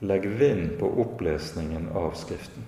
[0.00, 2.62] Legg vind på opplesningen av Skriften.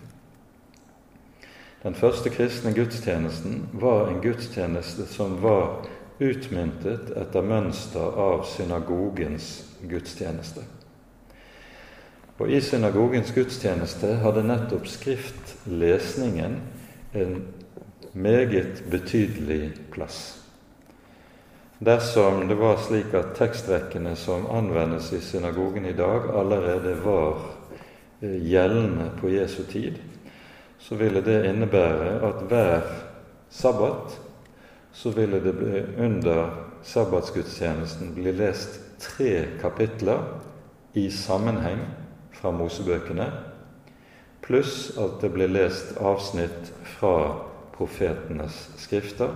[1.85, 5.85] Den første kristne gudstjenesten var en gudstjeneste som var
[6.19, 9.51] utmyntet etter mønster av synagogens
[9.85, 10.65] gudstjeneste.
[12.41, 16.57] Og I synagogens gudstjeneste hadde nettopp skriftlesningen
[17.13, 17.37] en
[18.15, 20.41] meget betydelig plass.
[21.85, 27.45] Dersom det var slik at tekstrekkene som anvendes i synagogen i dag, allerede var
[28.23, 29.99] eh, gjeldende på Jesu tid,
[30.85, 32.89] så ville det innebære at hver
[33.49, 34.19] sabbat
[34.93, 35.55] så ville det
[35.99, 36.51] under
[36.85, 40.21] sabbatsgudstjenesten bli lest tre kapitler
[40.95, 41.81] i sammenheng
[42.37, 43.27] fra Mosebøkene,
[44.45, 47.17] pluss at det ble lest avsnitt fra
[47.75, 49.33] profetenes skrifter,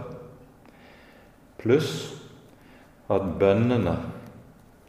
[1.58, 1.92] pluss
[3.10, 3.96] at bønnene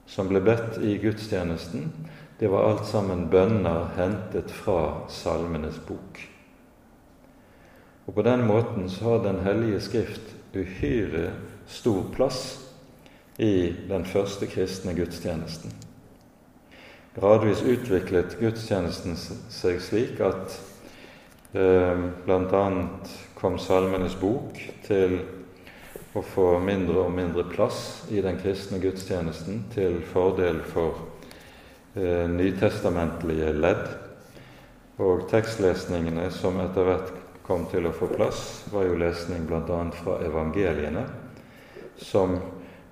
[0.09, 1.87] som ble bedt i gudstjenesten,
[2.39, 6.28] det var alt sammen bønner hentet fra Salmenes bok.
[8.09, 10.21] Og På den måten så har Den hellige skrift
[10.55, 11.31] uhyre
[11.67, 12.59] stor plass
[13.37, 15.71] i den første kristne gudstjenesten.
[17.19, 19.13] Gradvis utviklet gudstjenesten
[19.53, 20.57] seg slik at
[21.53, 22.63] eh, bl.a.
[23.37, 25.19] kom Salmenes bok til
[26.17, 31.05] å få mindre og mindre plass i den kristne gudstjenesten til fordel for
[31.93, 33.85] eh, nytestamentlige ledd.
[34.97, 37.18] Og tekstlesningene som etter hvert
[37.49, 39.79] kom til å få plass, var jo lesning bl.a.
[39.97, 41.07] fra evangeliene,
[41.97, 42.35] som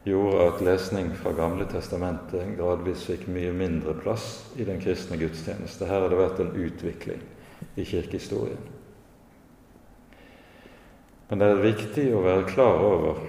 [0.08, 5.86] gjorde at lesning fra Gamle testamentet gradvis fikk mye mindre plass i den kristne gudstjeneste.
[5.86, 7.22] Her har det vært en utvikling
[7.78, 8.74] i kirkehistorien.
[11.30, 13.22] Men det er viktig å være klar over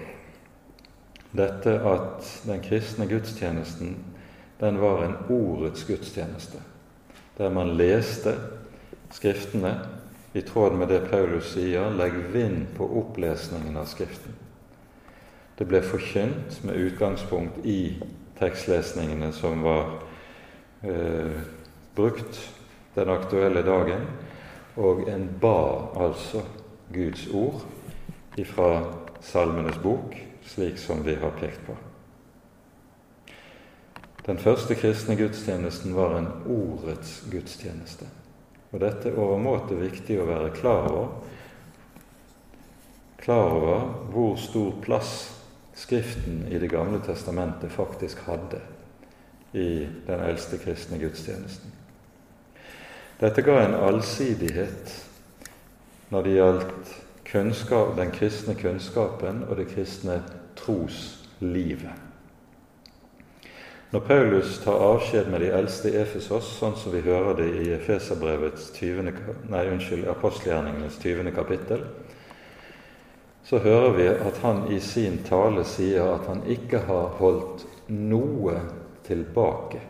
[1.35, 3.99] dette at den kristne gudstjenesten
[4.59, 6.63] den var en ordets gudstjeneste,
[7.37, 8.33] der man leste
[9.09, 9.71] Skriftene
[10.33, 14.37] i tråd med det Paulus sier 'legg vind på opplesningen av Skriften'.
[15.57, 18.03] Det ble forkynt med utgangspunkt i
[18.39, 20.03] tekstlesningene som var
[20.83, 21.41] eh,
[21.95, 22.39] brukt
[22.95, 24.05] den aktuelle dagen,
[24.75, 26.41] og en ba altså
[26.93, 27.65] Guds ord
[28.37, 30.15] ifra Salmenes bok,
[30.45, 31.75] slik som vi har pekt på.
[34.25, 38.05] Den første kristne gudstjenesten var en ordets gudstjeneste.
[38.71, 41.09] Og dette er overmåte viktig å være klar over.
[43.19, 45.13] Klar over hvor stor plass
[45.79, 48.59] Skriften i Det gamle testamentet faktisk hadde
[49.55, 51.71] i den eldste kristne gudstjenesten.
[53.21, 54.91] Dette ga en allsidighet
[56.11, 56.91] når det gjaldt
[57.31, 60.19] kunnskap, den kristne kunnskapen og det kristne
[60.59, 62.08] troslivet.
[63.89, 67.71] Når Paulus tar avskjed med de eldste i Efesos, sånn som vi hører det i
[67.73, 69.15] Efeserbrevets 20,
[69.49, 71.31] nei, unnskyld, apostelgjerningenes 20.
[71.33, 71.87] kapittel,
[73.49, 78.61] så hører vi at han i sin tale sier at han ikke har holdt noe
[79.09, 79.81] tilbake,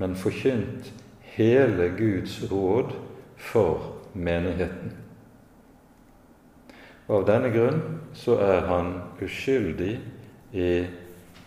[0.00, 0.88] men forkynt
[1.36, 2.96] hele Guds råd
[3.36, 4.96] for menigheten.
[7.04, 7.82] Og av denne grunn
[8.16, 9.98] så er han uskyldig
[10.56, 10.70] i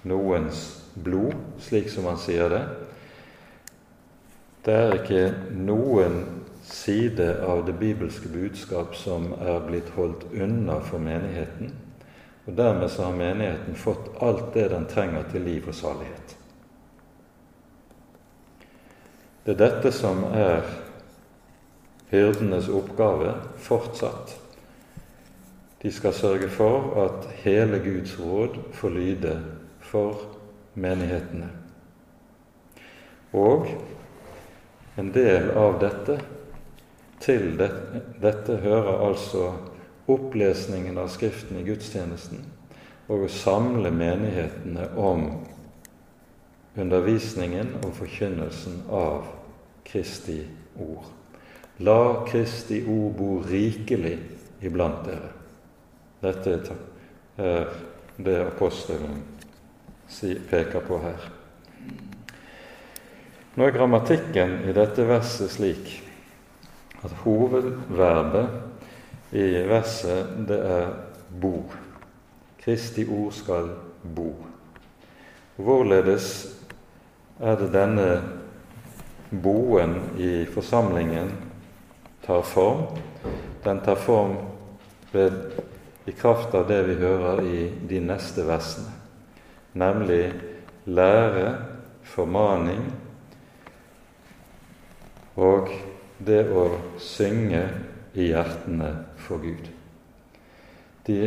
[0.06, 0.68] noens
[1.04, 2.64] blod, slik som han sier det.
[4.66, 5.24] Det er ikke
[5.56, 6.24] noen
[6.68, 11.72] side av det bibelske budskap som er blitt holdt unna for menigheten.
[12.48, 16.36] Og Dermed så har menigheten fått alt det den trenger til liv og salighet.
[19.46, 20.68] Det er dette som er
[22.12, 24.36] hyrdenes oppgave fortsatt.
[25.82, 29.36] De skal sørge for at hele Guds råd får lyde
[29.80, 30.37] for
[30.78, 31.50] menighetene.
[33.38, 33.68] Og
[34.98, 36.18] en del av dette
[37.22, 39.50] til dette, dette hører altså
[40.08, 42.46] opplesningen av Skriften i gudstjenesten
[43.08, 45.28] og å samle menighetene om
[46.78, 49.28] undervisningen og forkynnelsen av
[49.88, 50.42] Kristi
[50.84, 51.08] ord.
[51.86, 54.18] La Kristi ord bo rikelig
[54.66, 55.32] iblant dere.
[56.22, 56.58] Dette
[57.38, 57.68] er
[58.18, 59.22] det apostelen
[60.50, 61.30] peker på her.
[63.58, 66.04] Nå er grammatikken i dette verset slik
[67.04, 68.48] at hovedverbet
[69.38, 70.92] i verset det er
[71.42, 71.64] bo.
[72.62, 73.72] Kristi ord skal
[74.16, 74.36] bo.
[75.58, 76.28] Hvorledes
[77.40, 78.22] er det denne
[79.32, 81.32] boen i forsamlingen
[82.26, 82.86] tar form?
[83.64, 84.38] Den tar form
[85.12, 85.34] ved,
[86.06, 88.94] i kraft av det vi hører i de neste versene,
[89.78, 90.32] nemlig
[90.86, 91.50] lære,
[92.08, 92.86] formaning
[95.38, 95.70] og
[96.24, 96.64] det å
[97.04, 97.62] synge
[98.18, 98.90] i hjertene
[99.22, 99.68] for Gud.
[101.08, 101.20] De,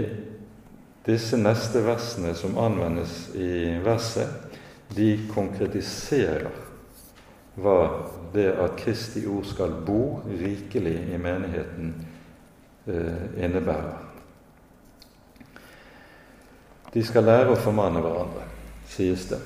[1.06, 4.50] disse neste versene som anvendes i verset,
[4.90, 6.50] de konkretiserer
[7.60, 7.78] hva
[8.34, 11.94] det at Kristi ord skal bo rikelig i menigheten,
[12.86, 14.09] eh, innebærer.
[16.94, 18.46] De skal lære å formane hverandre,
[18.90, 19.38] sies det,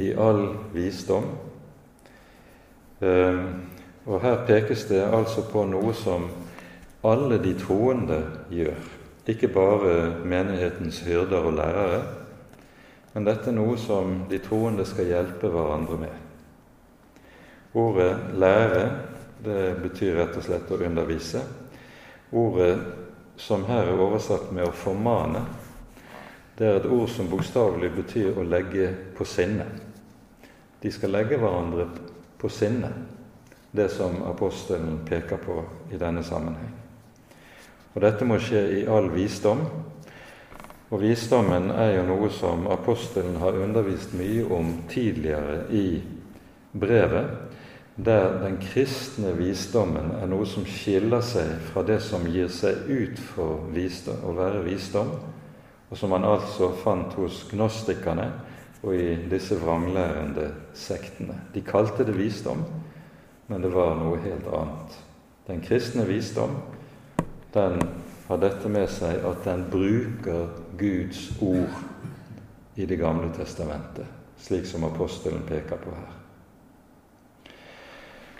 [0.00, 1.30] i all visdom
[3.00, 3.46] Ehm,
[4.06, 6.26] og her pekes det altså på noe som
[7.04, 8.18] alle de troende
[8.52, 8.80] gjør.
[9.30, 9.94] Ikke bare
[10.26, 12.00] menighetens hyrder og lærere,
[13.14, 16.16] men dette er noe som de troende skal hjelpe hverandre med.
[17.74, 18.90] Ordet 'lære'
[19.44, 21.40] det betyr rett og slett å undervise.
[22.32, 22.78] Ordet
[23.36, 25.46] som her er oversatt med 'å formane',
[26.60, 29.64] det er et ord som bokstavelig betyr å legge på sinne.
[30.82, 31.86] De skal legge hverandre
[32.36, 32.90] på sinne,
[33.72, 35.56] det som apostelen peker på
[35.88, 36.74] i denne sammenheng.
[37.94, 39.64] Og Dette må skje i all visdom.
[40.90, 46.02] Og visdommen er jo noe som apostelen har undervist mye om tidligere i
[46.76, 47.56] brevet,
[47.96, 53.28] der den kristne visdommen er noe som skiller seg fra det som gir seg ut
[53.32, 55.16] for å være visdom,
[55.90, 58.28] og som han altså fant hos gnostikerne
[58.82, 61.34] og i disse vranglærende sektene.
[61.54, 62.62] De kalte det visdom,
[63.50, 65.00] men det var noe helt annet.
[65.50, 66.54] Den kristne visdom
[67.52, 67.80] den
[68.28, 70.46] har dette med seg at den bruker
[70.78, 71.80] Guds ord
[72.78, 74.06] i Det gamle testamentet,
[74.38, 76.12] slik som apostelen peker på her.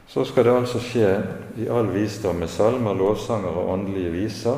[0.06, 1.10] Så skal det altså skje
[1.58, 4.56] i all visdom med salmer, lovsanger og åndelige viser.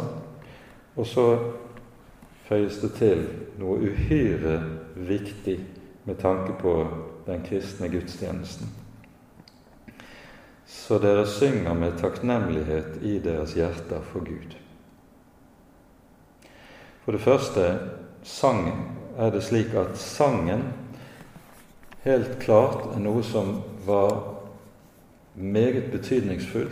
[0.97, 1.27] Og så
[2.49, 3.25] føyes det til
[3.61, 4.57] noe uhyre
[4.97, 5.59] viktig
[6.05, 6.75] med tanke på
[7.27, 8.69] den kristne gudstjenesten.
[10.67, 14.57] Så dere synger med takknemlighet i deres hjerter for Gud.
[17.05, 17.67] For det første
[18.23, 18.71] sang
[19.19, 20.65] er det slik at sangen
[22.05, 24.15] helt klart er noe som var
[25.35, 26.71] meget betydningsfull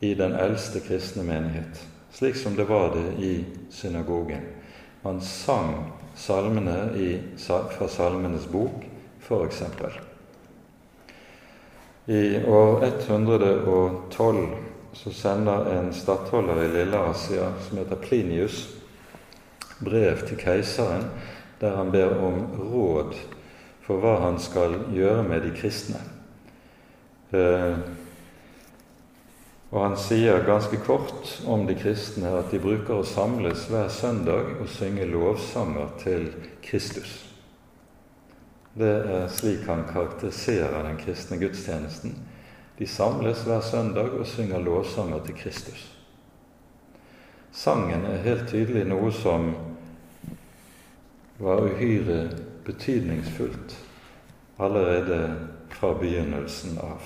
[0.00, 1.80] i den eldste kristne menighet,
[2.12, 3.32] slik som det var det i
[3.70, 4.55] synagogen.
[5.06, 8.86] Man sang salmene i, fra Salmenes bok,
[9.20, 9.62] f.eks.
[12.06, 14.48] I år 112
[14.92, 18.58] så sender en stattholder i Lille-Asia som heter Plinius,
[19.78, 21.06] brev til keiseren
[21.60, 22.42] der han ber om
[22.74, 23.14] råd
[23.86, 26.02] for hva han skal gjøre med de kristne.
[27.30, 27.78] Eh,
[29.76, 34.54] og han sier ganske kort om de kristne at de bruker å samles hver søndag
[34.56, 36.30] og synge lovsanger til
[36.64, 37.10] Kristus.
[38.72, 42.14] Det er slik han karakteriserer den kristne gudstjenesten.
[42.78, 45.84] De samles hver søndag og synger lovsanger til Kristus.
[47.52, 49.50] Sangen er helt tydelig noe som
[51.36, 52.30] var uhyre
[52.64, 53.76] betydningsfullt
[54.56, 55.20] allerede
[55.76, 57.04] fra begynnelsen av.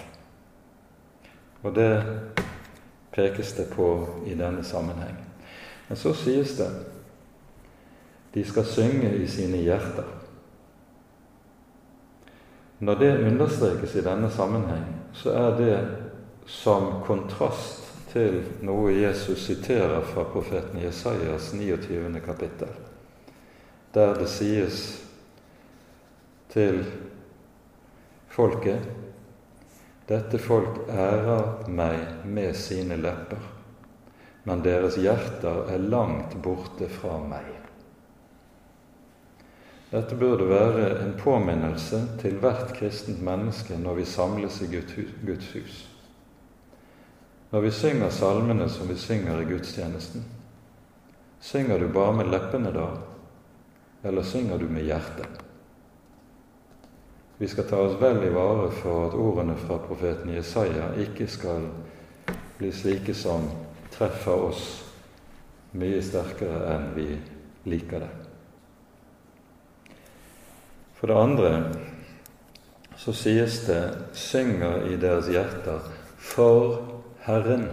[1.62, 1.90] Og det
[3.20, 5.16] pekes det på i denne sammenheng.
[5.88, 6.70] Men så sies det
[8.34, 10.06] de skal synge i sine hjerter.
[12.78, 15.80] Når det understrekes i denne sammenheng, så er det
[16.46, 22.22] som kontrast til noe Jesus siterer fra profeten Jesajas 29.
[22.24, 22.70] kapittel,
[23.94, 24.80] der det sies
[26.54, 26.84] til
[28.30, 28.99] folket
[30.10, 33.42] dette folk ærer meg med sine lepper,
[34.42, 37.46] men deres hjerter er langt borte fra meg.
[39.90, 45.78] Dette burde være en påminnelse til hvert kristent menneske når vi samles i Guds hus.
[47.50, 50.24] Når vi synger salmene som vi synger i gudstjenesten,
[51.40, 52.88] synger du bare med leppene da,
[54.06, 55.49] eller synger du med hjertet?
[57.40, 61.62] Vi skal ta oss vel i vare for at ordene fra profeten Jesaja ikke skal
[62.58, 63.46] bli slike som
[63.94, 64.64] treffer oss
[65.80, 67.06] mye sterkere enn vi
[67.72, 68.10] liker det.
[70.98, 71.52] For det andre
[73.00, 73.80] så sies det
[74.12, 75.80] 'synger i deres hjerter
[76.18, 76.84] for
[77.24, 77.72] Herren'.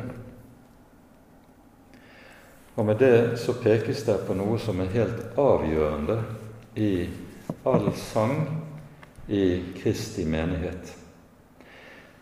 [2.76, 6.24] Og med det så pekes det på noe som er helt avgjørende
[6.76, 7.10] i
[7.66, 8.67] all sang
[9.28, 10.96] i Kristi menighet.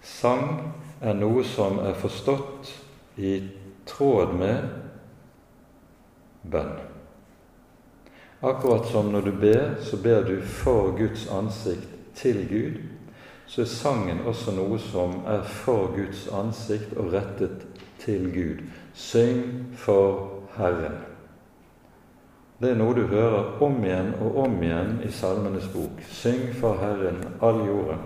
[0.01, 2.71] Sang er noe som er forstått
[3.17, 3.37] i
[3.85, 4.67] tråd med
[6.41, 6.75] bønn.
[8.45, 12.77] Akkurat som når du ber, så ber du for Guds ansikt til Gud,
[13.47, 17.65] så er sangen også noe som er for Guds ansikt og rettet
[18.01, 18.63] til Gud.
[18.93, 21.14] Syng for Herren.
[22.57, 25.99] Det er noe du hører om igjen og om igjen i Salmenes bok.
[26.07, 28.05] Syng for Herren, all jorden.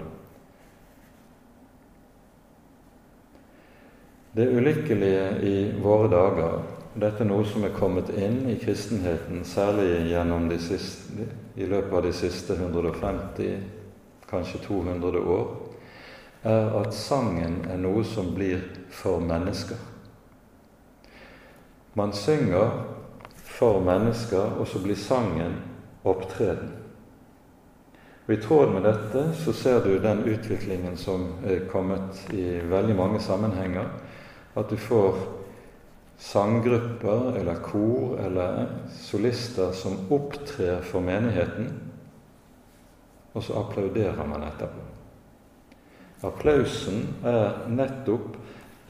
[4.34, 6.60] Det ulykkelige i våre dager
[7.00, 10.10] dette er noe som er kommet inn i kristenheten, særlig
[10.60, 13.60] siste, i løpet av de siste 150,
[14.30, 15.46] kanskje 200 år,
[16.44, 19.78] er at sangen er noe som blir for mennesker.
[21.94, 22.99] Man synger
[23.60, 25.58] for mennesker, og så blir sangen
[26.08, 26.72] opptreden.
[28.28, 32.96] Og I tråd med dette så ser du den utviklingen som er kommet i veldig
[32.96, 33.90] mange sammenhenger.
[34.56, 35.18] At du får
[36.20, 38.68] sanggrupper eller kor eller
[39.02, 41.72] solister som opptrer for menigheten,
[43.34, 44.86] og så applauderer man etterpå.
[46.28, 48.38] Applausen er nettopp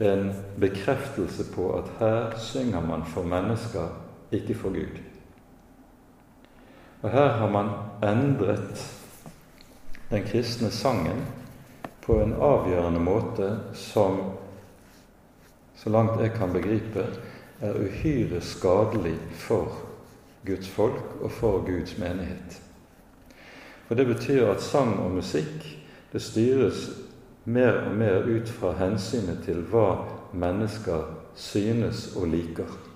[0.04, 3.88] en bekreftelse på at her synger man for mennesker
[4.32, 5.00] ikke for Gud.
[7.02, 7.70] Og her har man
[8.04, 8.96] endret
[10.10, 11.24] den kristne sangen
[12.04, 14.18] på en avgjørende måte som,
[15.76, 17.06] så langt jeg kan begripe,
[17.60, 19.76] er uhyre skadelig for
[20.46, 22.60] Guds folk og for Guds menighet.
[23.86, 25.64] For Det betyr at sang og musikk
[26.12, 26.90] det styres
[27.44, 32.89] mer og mer ut fra hensynet til hva mennesker synes og liker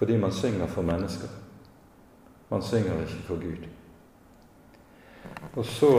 [0.00, 1.28] fordi man synger for mennesker.
[2.48, 3.66] Man synger ikke for Gud.
[5.52, 5.92] Og så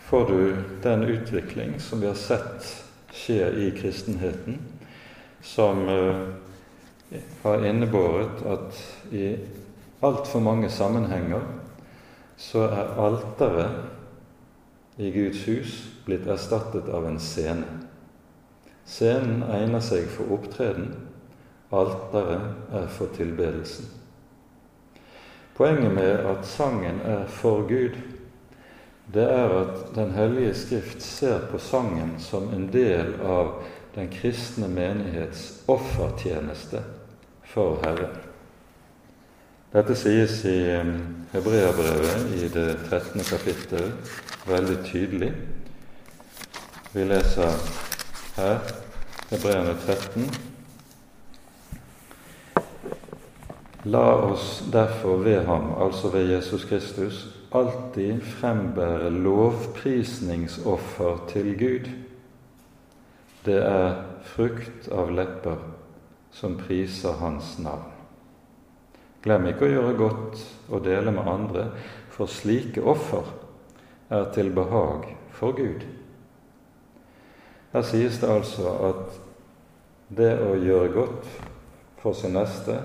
[0.00, 2.64] får du den utvikling som vi har sett
[3.12, 4.56] skje i kristenheten,
[5.42, 6.32] som uh,
[7.42, 8.80] har innebåret at
[9.12, 9.36] i
[10.00, 11.44] altfor mange sammenhenger
[12.40, 13.70] så er alteret
[14.96, 15.76] i Guds hus
[16.06, 17.68] blitt erstattet av en scene.
[18.88, 20.94] Scenen egner seg for opptreden,
[21.72, 22.40] Alteret
[22.72, 23.88] er for tilbedelsen.
[25.56, 27.96] Poenget med at sangen er for Gud,
[29.14, 33.62] det er at Den hellige Skrift ser på sangen som en del av
[33.94, 36.82] den kristne menighets offertjeneste
[37.44, 38.18] for Herren.
[39.72, 40.92] Dette sies i um,
[41.32, 43.20] Hebreabrevet i det 13.
[43.20, 43.90] kapittel
[44.46, 45.32] veldig tydelig.
[46.92, 47.58] Vi leser
[48.36, 48.62] her
[49.30, 50.30] Hebreerne 13,
[53.88, 61.88] La oss derfor ved ham, altså ved Jesus Kristus, alltid frembære lovprisningsoffer til Gud.
[63.46, 63.94] Det er
[64.28, 65.56] frukt av lepper
[66.36, 67.88] som priser Hans navn.
[69.24, 70.36] Glem ikke å gjøre godt
[70.68, 71.70] og dele med andre,
[72.12, 73.24] for slike offer
[74.12, 75.88] er til behag for Gud.
[77.72, 79.16] Her sies det altså at
[80.12, 81.24] det å gjøre godt
[82.02, 82.82] for sin neste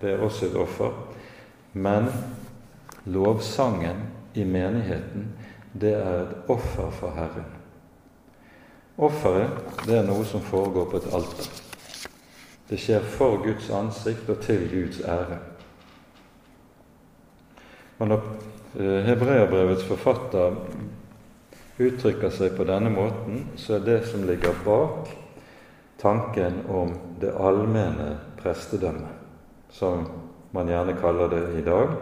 [0.00, 0.92] det er også et offer.
[1.72, 2.08] Men
[3.04, 4.02] lovsangen
[4.34, 5.32] i menigheten,
[5.80, 7.46] det er et offer for Herren.
[8.98, 9.50] Offeret,
[9.86, 11.50] det er noe som foregår på et alter.
[12.68, 15.38] Det skjer for Guds ansikt og til Guds ære.
[17.98, 18.24] Og når
[18.78, 20.58] eh, Hebreabrevets forfatter
[21.78, 25.10] uttrykker seg på denne måten, så er det som ligger bak
[25.98, 29.17] tanken om det allmenne prestedømmet,
[29.70, 30.06] som
[30.50, 31.94] man gjerne kaller det i dag.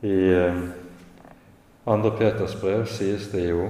[0.00, 0.18] I
[1.84, 2.10] 2.
[2.18, 3.68] Peters brev sies det jo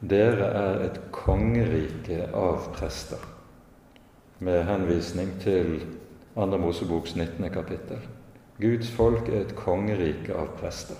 [0.00, 3.20] dere er et kongerike av prester,
[4.40, 5.76] med henvisning til
[6.34, 6.46] 2.
[6.56, 7.50] Moseboks 19.
[7.52, 8.00] kapittel.
[8.60, 10.96] Guds folk er et kongerike av prester.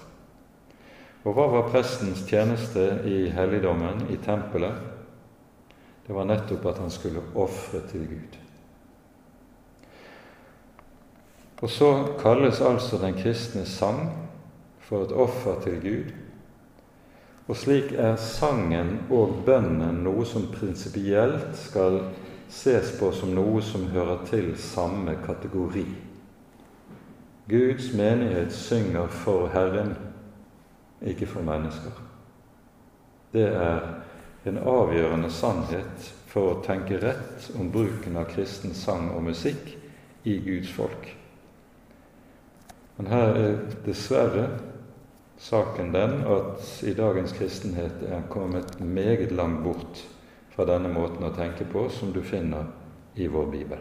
[1.24, 4.76] Og hva var prestens tjeneste i helligdommen, i tempelet?
[6.06, 8.39] Det var nettopp at han skulle ofre til Gud.
[11.60, 14.08] Og så kalles altså den kristne sang
[14.80, 16.12] for et offer til Gud.
[17.48, 22.00] Og slik er sangen og bønnen noe som prinsipielt skal
[22.50, 25.84] ses på som noe som hører til samme kategori.
[27.50, 29.96] Guds menighet synger for Herren,
[31.02, 31.94] ikke for mennesker.
[33.32, 33.80] Det er
[34.46, 39.74] en avgjørende sannhet for å tenke rett om bruken av kristen sang og musikk
[40.24, 41.19] i Guds folk.
[43.00, 43.54] Men her er
[43.86, 44.42] dessverre
[45.40, 50.02] saken den at i dagens kristenhet er kommet meget langt bort
[50.52, 52.68] fra denne måten å tenke på som du finner
[53.16, 53.80] i vår bibel.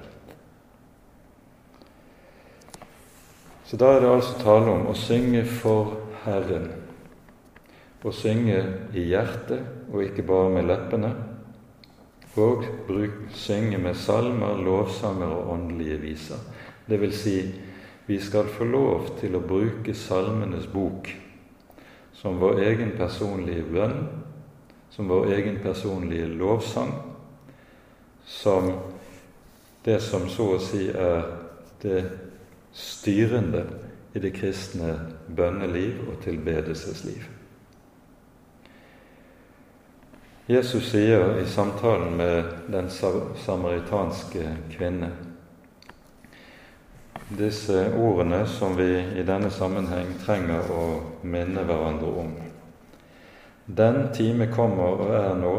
[3.67, 6.71] Så da er det altså tale om å synge for Herren.
[7.99, 8.63] Å synge
[8.95, 11.11] i hjertet og ikke bare med leppene.
[12.39, 16.39] Og bruk, synge med salmer, lovsanger og åndelige viser.
[16.87, 17.41] Det vil si,
[18.09, 21.11] vi skal få lov til å bruke Salmenes bok
[22.17, 23.99] som vår egen personlige bønn,
[24.89, 26.89] som vår egen personlige lovsang,
[28.25, 28.71] som
[29.85, 31.21] det som så å si er
[31.85, 32.01] det
[32.73, 33.67] styrende
[34.17, 34.97] i det kristne
[35.29, 37.29] bønneliv og tilbedelsesliv.
[40.49, 45.13] Jesus sier i samtalen med den samaritanske kvinne
[47.29, 50.85] disse ordene som vi i denne sammenheng trenger å
[51.21, 52.31] minne hverandre om.
[53.65, 55.53] Den time kommer og er nå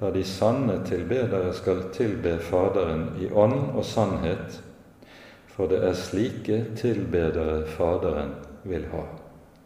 [0.00, 4.58] da de sanne tilbedere skal tilbe Faderen i ånd og sannhet,
[5.52, 8.32] for det er slike tilbedere Faderen
[8.64, 9.04] vil ha.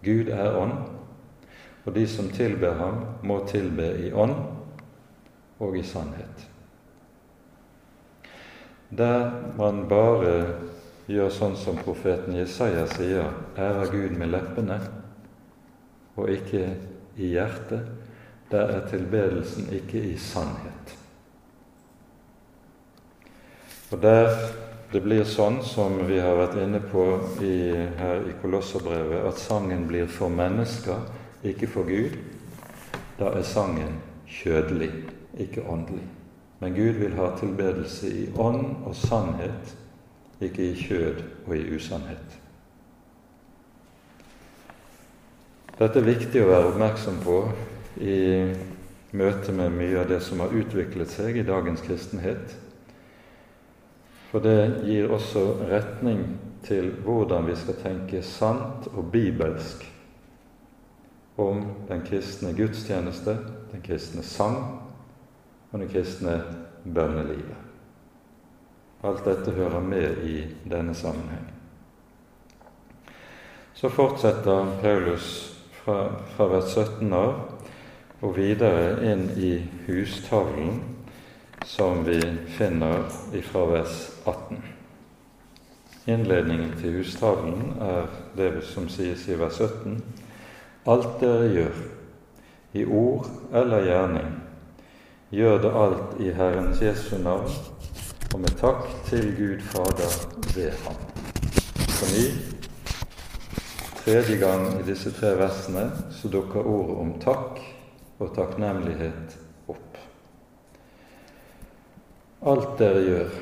[0.03, 0.75] Gud er ånd,
[1.87, 4.35] og de som tilber ham, må tilbe i ånd
[5.63, 6.45] og i sannhet.
[8.91, 10.35] Der man bare
[11.09, 14.79] gjør sånn som profeten Jesaja sier, ærer Gud med leppene
[16.19, 16.65] og ikke
[17.19, 17.87] i hjertet,
[18.51, 20.95] der er tilbedelsen ikke i sannhet.
[23.93, 24.33] Og der
[24.89, 27.03] det blir sånn som vi har vært inne på
[27.45, 27.57] i,
[27.99, 31.03] her i Kolosserbrevet, at sangen blir for mennesker,
[31.45, 32.15] ikke for Gud.
[33.19, 33.99] Da er sangen
[34.33, 34.89] kjødelig,
[35.45, 36.07] ikke åndelig.
[36.63, 39.77] Men Gud vil ha tilbedelse i ånd og sannhet,
[40.41, 42.39] ikke i kjød og i usannhet.
[45.79, 47.41] Dette er viktig å være oppmerksom på
[48.03, 48.17] i
[49.19, 52.57] møte med mye av det som har utviklet seg i dagens kristenhet
[54.31, 56.25] for det gir også retning
[56.67, 59.87] til hvordan vi skal tenke sant og bibelsk
[61.39, 63.39] om den kristne gudstjeneste,
[63.73, 64.59] den kristne sang
[65.71, 66.43] og det kristne
[66.85, 67.68] bønnelivet.
[69.03, 70.41] Alt dette hører med i
[70.71, 71.47] denne sammenheng.
[73.75, 75.29] Så fortsetter Paulus
[75.85, 77.37] fra, fra vers 17 av
[78.27, 79.53] og videre inn i
[79.87, 80.81] hustavlen
[81.67, 82.19] som vi
[82.57, 83.07] finner
[83.47, 83.95] fra vers
[84.25, 84.59] 18.
[86.09, 90.03] Innledningen til hustavlen er det som sies i vers 17.
[90.89, 91.81] Alt dere gjør,
[92.73, 94.31] i ord eller gjerning,
[95.31, 97.78] gjør det alt i Herrens Jesu navn
[98.35, 100.15] og med takk til Gud Fader
[100.55, 100.97] ved Ham.
[101.99, 102.27] På ny,
[104.05, 107.63] tredje gang i disse tre versene, så dukker ordet om takk
[108.19, 109.39] og takknemlighet
[109.73, 109.97] opp.
[112.53, 113.35] Alt dere gjør,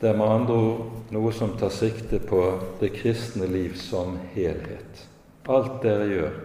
[0.00, 2.44] det er med andre ord noe som tar sikte på
[2.80, 5.04] det kristne liv som helhet.
[5.48, 6.40] Alt dere gjør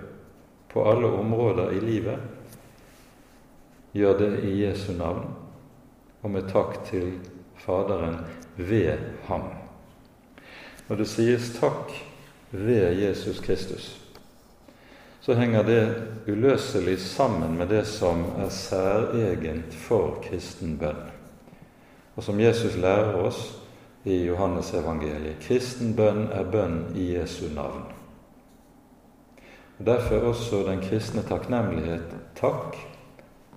[0.71, 2.19] på alle områder i livet,
[3.95, 5.27] gjør det i Jesu navn
[6.23, 7.11] og med takk til
[7.65, 8.19] Faderen
[8.57, 9.49] ved ham.
[10.87, 11.91] Når det sies takk
[12.51, 13.89] ved Jesus Kristus,
[15.21, 15.81] så henger det
[16.29, 21.15] uløselig sammen med det som er særegent for kristen bønn
[22.15, 23.39] og som Jesus lærer oss
[24.03, 25.41] i Johannes evangeliet.
[25.43, 27.83] Kristen bønn er bønn i Jesu navn.
[29.79, 32.77] Og Derfor er også den kristne takknemlighet takk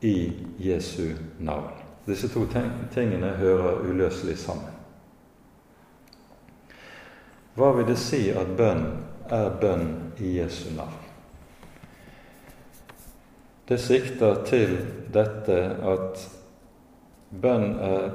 [0.02, 1.87] i Jesu navn.
[2.08, 2.46] Disse to
[2.94, 4.72] tingene hører uløselig sammen.
[7.58, 8.86] Hva vil det si at bønn
[9.34, 9.90] er bønn
[10.22, 10.94] i Jesu navn?
[13.68, 14.78] Det sikter til
[15.12, 15.58] dette
[15.92, 16.22] at
[17.28, 18.08] bønn er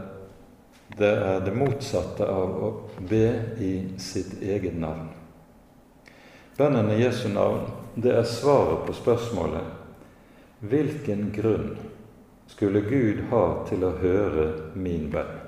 [0.97, 2.71] det, er det motsatte av å
[3.09, 3.27] be
[3.61, 5.09] i sitt eget navn.
[6.57, 7.65] Bønnen i Jesu navn,
[7.95, 11.73] det er svaret på spørsmålet hvilken grunn
[12.47, 15.39] skulle Gud ha til å høre min bønn?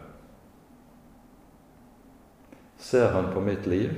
[2.78, 3.94] Ser han på mitt liv,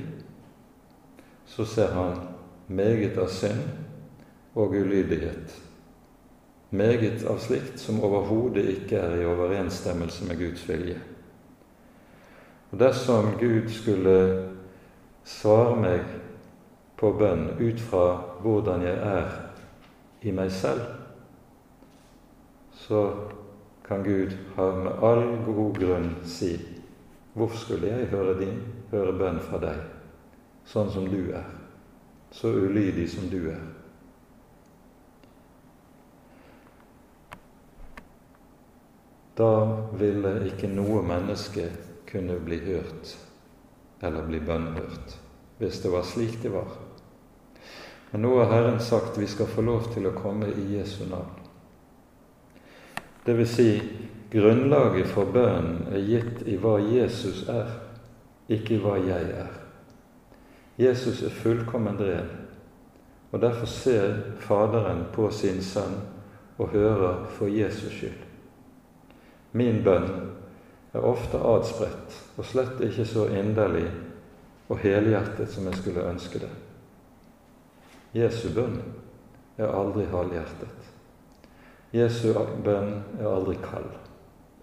[1.46, 2.20] så ser han
[2.68, 3.64] meget av synd
[4.56, 5.56] og ulydighet.
[6.70, 11.00] Meget av slikt som overhodet ikke er i overensstemmelse med Guds vilje.
[12.72, 14.16] Og Dersom Gud skulle
[15.24, 16.16] svare meg
[17.00, 18.06] på bønn ut fra
[18.42, 19.36] hvordan jeg er
[20.28, 20.97] i meg selv,
[22.78, 23.02] så
[23.88, 26.56] kan Gud ha med all god grunn si
[27.38, 28.56] Hvorfor skulle jeg høre, din,
[28.90, 29.82] høre bønn fra deg,
[30.66, 31.46] sånn som du er,
[32.34, 33.60] så ulydig som du er?
[39.38, 39.52] Da
[40.02, 41.70] ville ikke noe menneske
[42.10, 43.14] kunne bli hørt
[44.02, 45.14] eller bli bønnhørt,
[45.62, 46.74] hvis det var slik det var.
[48.10, 51.37] Men nå har Herren sagt vi skal få lov til å komme i Jesu navn.
[53.28, 53.82] Vil si,
[54.32, 57.68] grunnlaget for bønnen er gitt i hva Jesus er,
[58.48, 59.50] ikke i hva jeg er.
[60.80, 62.30] Jesus er fullkomment ren,
[63.32, 65.98] og derfor ser Faderen på sin sønn
[66.58, 68.24] og hører for Jesus skyld.
[69.52, 70.08] Min bønn
[70.94, 73.90] er ofte adspredt og slett ikke så inderlig
[74.70, 76.52] og helhjertet som jeg skulle ønske det.
[78.16, 78.80] Jesu bønn
[79.58, 80.97] er aldri halvhjertet.
[81.94, 82.34] Jesu
[82.64, 83.94] bønn er aldri kald,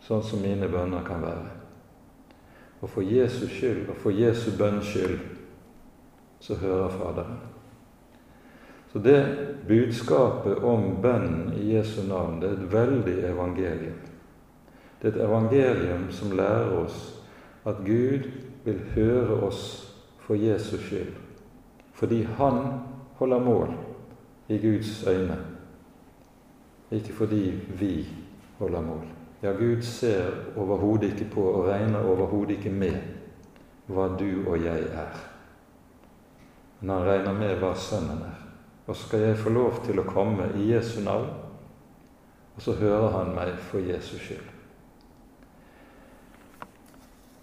[0.05, 1.53] sånn som mine bønner kan være.
[2.83, 5.18] Og for Jesu skyld og for Jesu bønns skyld
[6.45, 7.39] så hører Faderen.
[8.93, 9.22] Så det
[9.68, 13.97] budskapet om bønnen i Jesu navn, det er et veldig evangelium.
[15.01, 17.01] Det er et evangelium som lærer oss
[17.64, 18.29] at Gud
[18.64, 19.64] vil høre oss
[20.20, 21.16] for Jesus skyld,
[21.93, 22.61] fordi Han
[23.16, 23.75] holder mål
[24.49, 25.54] i Guds øyne
[27.01, 27.43] ikke fordi
[27.79, 27.93] vi
[28.59, 29.05] holder mål.
[29.43, 32.97] Ja, Gud ser overhodet ikke på og regner overhodet ikke med
[33.87, 35.19] hva du og jeg er.
[36.81, 38.39] Men han regner med hva Sønnen er.
[38.87, 41.29] Og skal jeg få lov til å komme i Jesu navn,
[42.57, 44.51] og så hører han meg for Jesus skyld.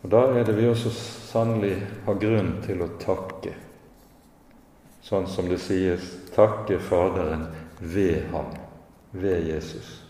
[0.02, 1.76] Og Da er det vi også sannelig
[2.06, 3.54] har grunn til å takke,
[5.06, 7.47] sånn som det sies takke Faderen
[7.82, 8.61] ved ham
[9.12, 10.03] ved Jesus.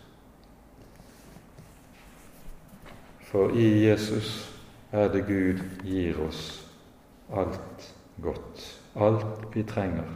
[3.20, 4.54] For i Jesus
[4.92, 6.68] er det Gud gir oss
[7.32, 10.08] alt godt, alt vi trenger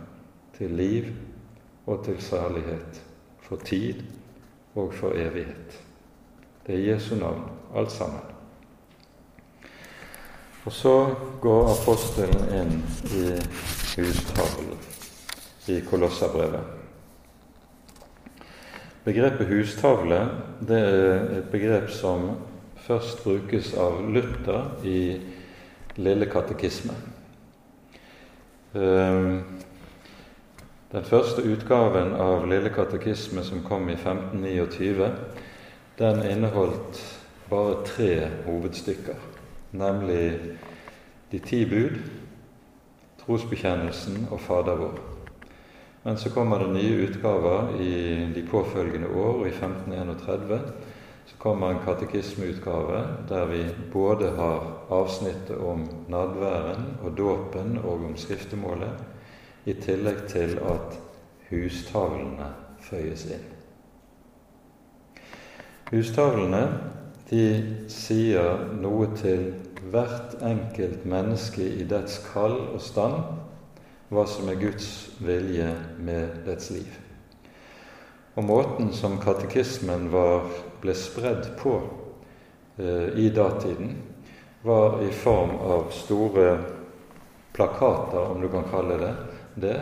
[0.59, 1.05] til liv
[1.87, 3.03] og til særlighet,
[3.41, 4.03] for tid
[4.75, 5.81] og for evighet.
[6.67, 8.21] Det er Jesu navn, alt sammen.
[10.65, 12.81] Og så går apostelen inn
[13.15, 13.29] i
[13.97, 14.81] hustavlen
[15.69, 16.76] i Kolossabrevet.
[19.07, 20.17] Begrepet hustavle
[20.67, 22.25] det er et begrep som
[22.83, 25.21] først brukes av Luther i
[25.97, 26.97] Lille katekisme.
[28.75, 29.39] Ehm,
[30.91, 35.11] den første utgaven av Lille katekisme, som kom i 1529,
[35.99, 37.03] den inneholdt
[37.51, 38.13] bare tre
[38.49, 39.23] hovedstykker,
[39.73, 40.33] nemlig
[41.33, 42.01] de ti bud,
[43.23, 45.16] trosbekjennelsen og Fader vår.
[46.07, 47.95] Men så kommer det nye utgaver i
[48.35, 50.59] de påfølgende år, og i 1531
[51.27, 58.15] så kommer en katekismeutgave der vi både har avsnittet om nadværen og dåpen og om
[58.17, 59.03] skriftemålet,
[59.67, 60.95] i tillegg til at
[61.51, 62.53] hustavlene
[62.87, 63.43] føyes inn.
[65.91, 66.63] Hustavlene
[67.33, 67.49] de
[67.91, 69.49] sier noe til
[69.91, 73.19] hvert enkelt menneske i dets kall og stand
[74.09, 74.89] hva som er Guds
[75.19, 76.91] vilje med dets liv.
[78.37, 80.45] Og måten som katekismen var,
[80.83, 81.79] ble spredd på
[82.79, 83.97] eh, i datiden,
[84.67, 86.51] var i form av store
[87.57, 89.15] plakater, om du kan kalle det
[89.57, 89.79] det,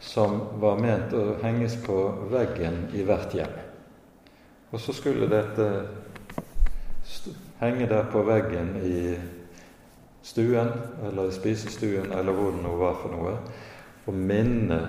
[0.00, 1.96] som var ment å henges på
[2.32, 3.54] veggen i hvert hjem.
[4.74, 5.68] Og så skulle dette
[7.60, 9.14] henge der på veggen i
[10.24, 10.72] stuen
[11.04, 13.34] eller i spisestuen eller hvor det nå var for noe,
[14.04, 14.80] og minne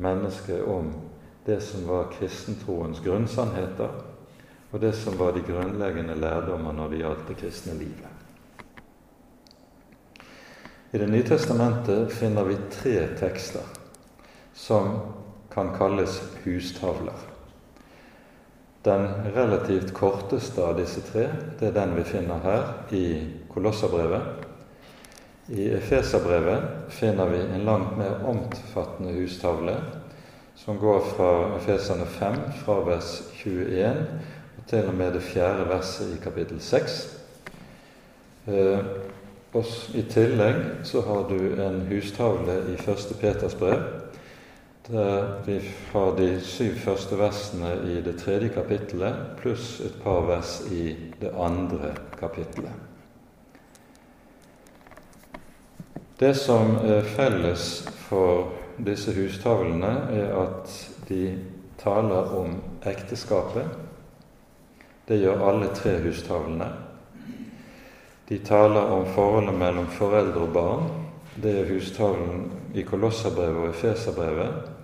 [0.00, 0.90] mennesket om
[1.46, 3.92] det som var kristentroens grunnsannheter,
[4.70, 8.14] og det som var de grunnleggende lærdommer når det gjaldt det kristne livet.
[10.92, 13.64] I Det nye testamentet finner vi tre tekster
[14.54, 14.94] som
[15.52, 17.16] kan kalles hustavler.
[18.84, 21.26] Den relativt korteste av disse tre
[21.60, 23.04] det er den vi finner her i
[23.52, 24.47] Kolosserbrevet.
[25.48, 29.76] I Efeserbrevet finner vi en langt mer omfattende hustavle
[30.56, 32.34] som går fra Efeserne 5,
[32.64, 33.94] fra vers 21
[34.58, 36.98] og til og med det fjerde verset i kapittel 6.
[38.48, 38.90] Eh,
[39.56, 39.64] og
[39.96, 43.80] I tillegg så har du en hustavle i første Peters brev
[44.88, 45.60] der vi
[45.92, 51.32] har de syv første versene i det tredje kapittelet pluss et par vers i det
[51.36, 52.87] andre kapittelet.
[56.18, 57.64] Det som er felles
[58.08, 58.52] for
[58.82, 60.72] disse hustavlene, er at
[61.08, 61.22] de
[61.78, 62.56] taler om
[62.86, 63.68] ekteskapet.
[65.08, 66.72] Det gjør alle tre hustavlene.
[68.28, 70.90] De taler om forholdet mellom foreldre og barn.
[71.42, 74.74] Det er hustavlen i Kolosserbrevet og Efeserbrevet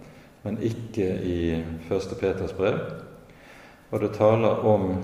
[0.45, 1.39] men ikke i
[1.91, 2.17] 1.
[2.21, 2.79] Peters brev.
[3.91, 4.99] Og det taler om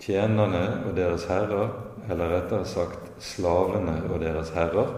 [0.00, 1.72] tjenerne og deres herrer,
[2.10, 4.92] eller rettere sagt slavene og deres herrer,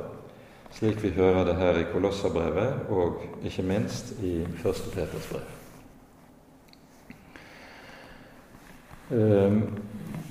[0.72, 4.84] slik vi hører det her i Kolosserbrevet og ikke minst i 1.
[4.94, 5.50] Peters brev.
[9.12, 9.62] Ehm,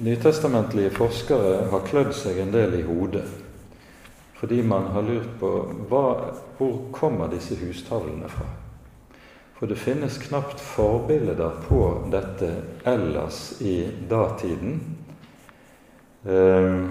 [0.02, 3.28] nytestamentlige forskere har klødd seg en del i hodet
[4.42, 5.50] fordi man har lurt på
[5.90, 6.06] hva,
[6.58, 8.48] hvor kommer disse hustavlene fra.
[9.54, 12.50] For det finnes knapt forbilder på dette
[12.90, 13.76] ellers i
[14.10, 14.80] datiden.
[16.26, 16.88] Ehm,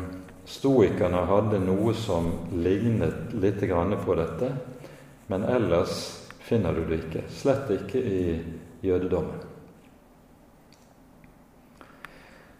[0.51, 3.62] stoikerne hadde noe som lignet litt
[4.05, 4.51] på dette,
[5.30, 6.01] men ellers
[6.42, 7.22] finner du det ikke.
[7.30, 8.22] Slett ikke i
[8.82, 9.46] jødedommen.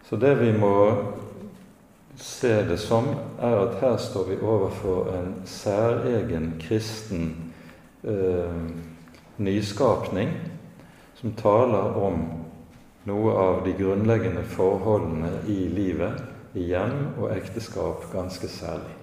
[0.07, 0.75] Så det vi må
[2.15, 7.29] se det som, er at her står vi overfor en særegen kristen
[8.03, 8.57] eh,
[9.37, 10.33] nyskapning
[11.15, 12.23] som taler om
[13.07, 18.95] noe av de grunnleggende forholdene i livet, i hjem og ekteskap ganske særlig.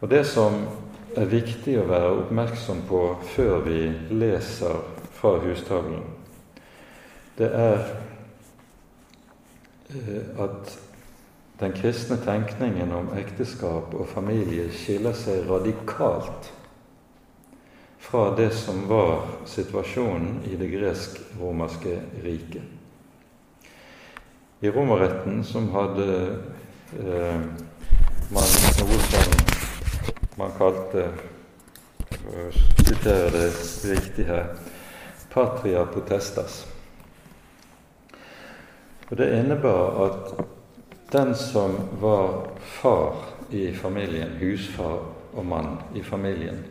[0.00, 0.60] Og Det som
[1.16, 3.00] er viktig å være oppmerksom på
[3.34, 3.80] før vi
[4.14, 4.78] leser
[5.18, 6.04] fra hustavlen,
[7.38, 7.80] det er
[9.90, 10.78] eh, at
[11.58, 16.52] den kristne tenkningen om ekteskap og familie skiller seg radikalt
[18.08, 22.77] fra det som var situasjonen i det gresk-romerske riket.
[24.60, 26.06] I romerretten, som hadde
[26.98, 27.40] eh,
[28.30, 28.48] man
[28.78, 29.36] noe som
[30.38, 31.04] man kalte
[32.08, 33.46] For å sitere det
[33.86, 34.50] riktig her
[35.30, 36.64] patria potestas.
[39.08, 40.32] Og Det innebar at
[41.12, 43.14] den som var far
[43.50, 46.64] i familien, husfar og mann i familien,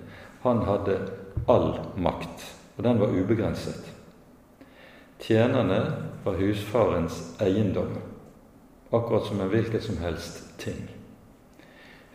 [0.44, 1.00] han hadde
[1.48, 2.46] all makt,
[2.78, 3.97] og den var ubegrenset.
[5.20, 5.94] Tjenerne
[6.24, 7.98] var husfarens eiendom,
[8.92, 10.88] akkurat som en hvilken som helst ting.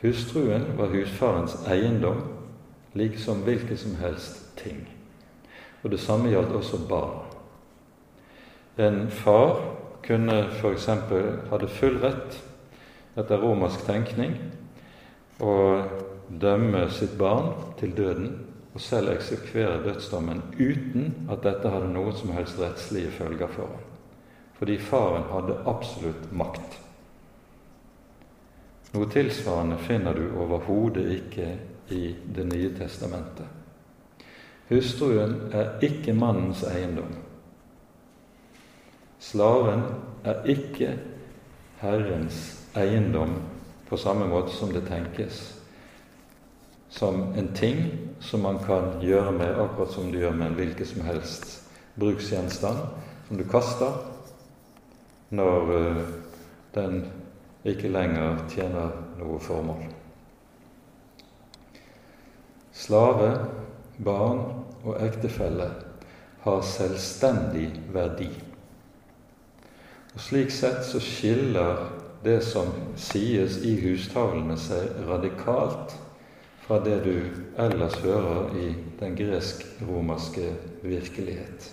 [0.02, 2.22] Hustruen var husfarens eiendom,
[2.94, 4.88] like som hvilken som helst ting.
[5.82, 7.26] Og det samme gjaldt også barn.
[8.78, 9.60] En far
[10.02, 10.86] kunne f.eks.
[11.50, 12.38] hadde full rett
[13.16, 14.38] etter romersk tenkning
[15.42, 15.54] å
[16.40, 18.30] dømme sitt barn til døden
[18.74, 23.88] og selv eksekvere dødsdommen uten at dette hadde noe som helst rettslige følger for ham.
[24.58, 26.78] Fordi faren hadde absolutt makt.
[28.92, 31.50] Noe tilsvarende finner du overhodet ikke
[31.92, 33.46] i Det nye testamentet.
[34.70, 37.10] Hustruen er ikke mannens eiendom.
[39.20, 39.82] Slaven
[40.24, 40.94] er ikke
[41.82, 42.38] Herrens
[42.76, 43.34] eiendom
[43.88, 45.42] på samme måte som det tenkes
[46.92, 47.82] som en ting
[48.22, 51.58] som man kan gjøre med akkurat som du gjør med en hvilken som helst
[51.98, 52.78] bruksgjenstand
[53.28, 53.98] som du kaster
[55.30, 56.02] når uh,
[56.74, 57.02] den
[57.64, 59.84] ikke lenger tjener noe formål.
[62.72, 63.30] Slave,
[64.02, 64.40] barn
[64.82, 65.68] og ektefelle
[66.42, 68.30] har selvstendig verdi.
[70.12, 71.86] Og Slik sett så skiller
[72.24, 75.94] det som sies i hustavlene, seg radikalt
[76.66, 77.16] fra det du
[77.58, 80.52] ellers hører i den gresk-romerske
[80.82, 81.72] virkelighet.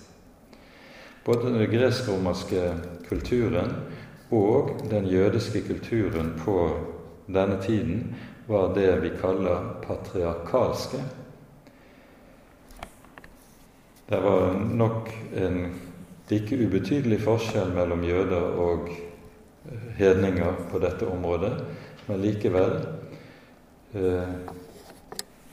[1.25, 2.63] Både den gresk-romerske
[3.09, 3.75] kulturen
[4.31, 6.57] og den jødiske kulturen på
[7.27, 8.15] denne tiden
[8.47, 11.03] var det vi kaller patriarkalske.
[14.09, 15.59] Det var nok en
[16.29, 18.89] ikke ubetydelig forskjell mellom jøder og
[19.97, 21.53] hedninger på dette området,
[22.07, 22.73] men likevel
[23.93, 24.33] eh,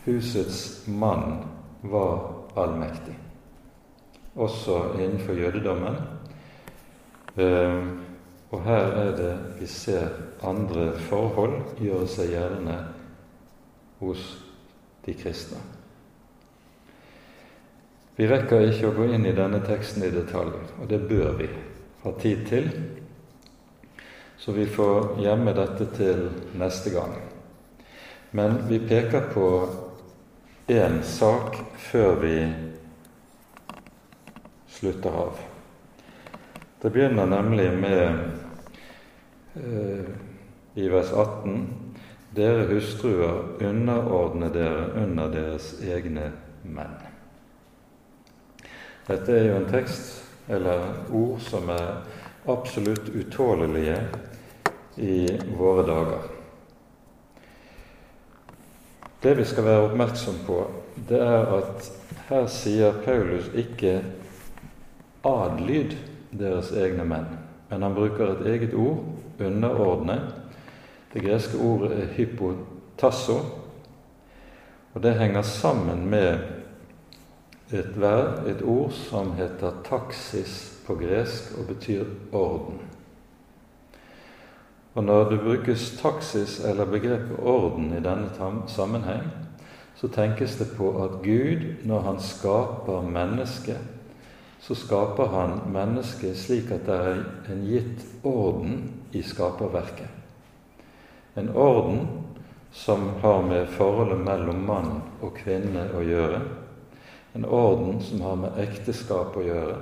[0.06, 1.44] husets mann
[1.82, 3.14] var allmektig,
[4.34, 5.96] også innenfor jødedommen.
[7.36, 7.86] Eh,
[8.50, 10.08] og her er det vi ser
[10.46, 12.76] andre forhold gjøre seg gjeldende
[14.00, 14.28] hos
[15.06, 15.58] de kristne.
[18.16, 21.50] Vi rekker ikke å gå inn i denne teksten i detalj, og det bør vi
[22.04, 22.70] ha tid til.
[24.38, 27.12] Så vi får gjemme dette til neste gang.
[28.36, 29.46] Men vi peker på
[30.66, 32.36] én sak før vi
[34.68, 35.38] slutter av.
[36.82, 38.02] Det begynner nemlig med
[39.54, 40.10] eh,
[40.74, 41.62] i vers 18
[42.36, 46.32] dere hustruer, underordne dere under deres egne
[46.66, 46.98] menn.
[49.06, 50.82] Dette er jo en tekst, eller
[51.14, 52.02] ord, som er
[52.50, 54.00] absolutt utålelige
[54.98, 55.20] i
[55.56, 56.35] våre dager.
[59.26, 60.56] Det vi skal være oppmerksom på,
[61.08, 61.86] det er at
[62.28, 63.96] her sier Paulus ikke
[65.26, 65.96] 'adlyd
[66.30, 67.32] deres egne menn',
[67.70, 69.00] men han bruker et eget ord,
[69.40, 70.20] 'underordne'.
[71.14, 73.40] Det greske ordet er 'hypotasso',
[74.94, 76.38] og det henger sammen med
[77.72, 82.78] et, vær, et ord som heter 'taksis' på gresk og betyr orden.
[84.96, 88.30] Og når det brukes taksis eller begrepet orden i denne
[88.66, 89.26] sammenheng,
[89.96, 93.78] så tenkes det på at Gud, når han skaper mennesket,
[94.60, 97.20] så skaper han mennesket slik at det er
[97.52, 98.78] en gitt orden
[99.12, 100.08] i skaperverket.
[101.36, 102.08] En orden
[102.72, 104.90] som har med forholdet mellom mann
[105.20, 106.40] og kvinne å gjøre.
[107.36, 109.76] En orden som har med ekteskap å gjøre.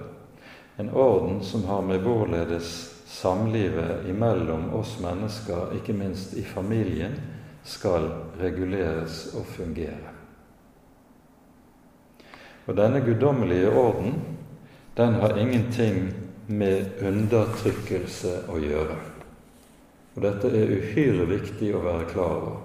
[0.78, 7.14] En orden som har med hvorledes samlivet imellom oss mennesker, ikke minst i familien,
[7.64, 8.10] skal
[8.40, 10.12] reguleres og fungere.
[12.66, 14.14] Og denne guddommelige orden,
[14.96, 16.12] den har ingenting
[16.46, 18.96] med undertrykkelse å gjøre.
[20.14, 22.62] Og dette er uhyre viktig å være klar over.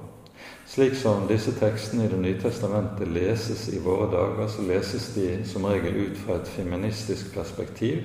[0.69, 5.43] Slik som disse tekstene i Det nye testamentet leses i våre dager, så leses de
[5.45, 8.03] som regel ut fra et feministisk perspektiv,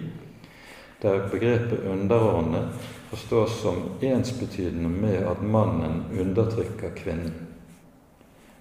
[1.04, 2.68] der begrepet 'underordne'
[3.10, 7.34] forstås som ensbetydende med at mannen undertrykker kvinnen.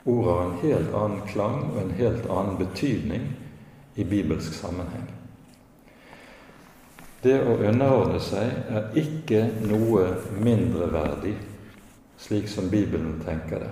[0.05, 3.21] Ordet har en helt annen klang og en helt annen betydning
[3.95, 5.07] i bibelsk sammenheng.
[7.23, 10.09] Det å underordne seg er ikke noe
[10.43, 11.37] mindreverdig,
[12.19, 13.71] slik som Bibelen tenker det.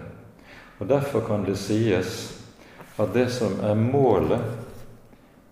[0.80, 2.38] Og Derfor kan det sies
[2.98, 4.40] at det som er målet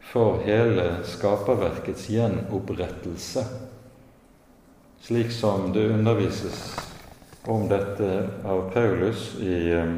[0.09, 3.43] for hele skaperverkets gjenopprettelse,
[5.01, 6.75] slik som det undervises
[7.45, 8.09] om dette
[8.45, 9.93] av Paulus i eh,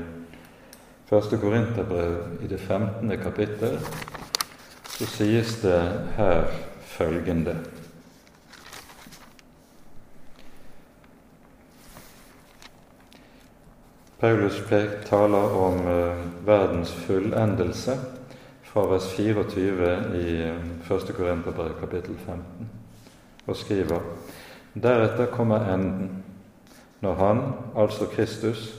[1.08, 3.18] første Korinterbrev i det 15.
[3.24, 3.80] kapittel,
[4.92, 5.80] så sies det
[6.18, 6.52] her
[6.92, 7.56] følgende
[14.22, 14.60] Paulus
[15.10, 17.96] taler om uh, verdens fullendelse
[18.72, 21.10] fra vers 24 i 1.
[21.10, 22.70] Eh, Korinterbrev kapittel 15
[23.48, 24.00] og skriver
[24.74, 26.24] Deretter kommer enden,
[27.02, 27.42] når Han,
[27.76, 28.78] altså Kristus,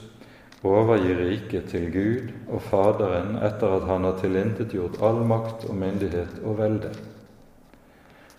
[0.63, 6.39] overgir riket til Gud og Faderen etter at han har tilintetgjort all makt og myndighet
[6.43, 6.89] og velde.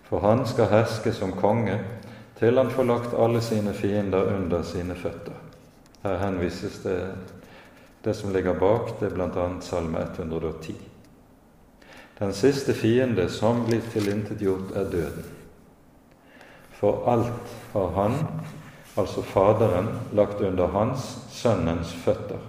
[0.09, 1.77] For han skal herske som konge
[2.39, 5.37] til han får lagt alle sine fiender under sine føtter.
[6.03, 6.99] Her henvises det
[8.05, 9.47] det som ligger bak, det er bl.a.
[9.61, 10.94] Salme 110.
[12.19, 15.31] Den siste fiende som blir tilintetgjort, er døden.
[16.79, 18.13] For alt har Han,
[18.97, 22.39] altså Faderen, lagt under Hans, Sønnens, føtter.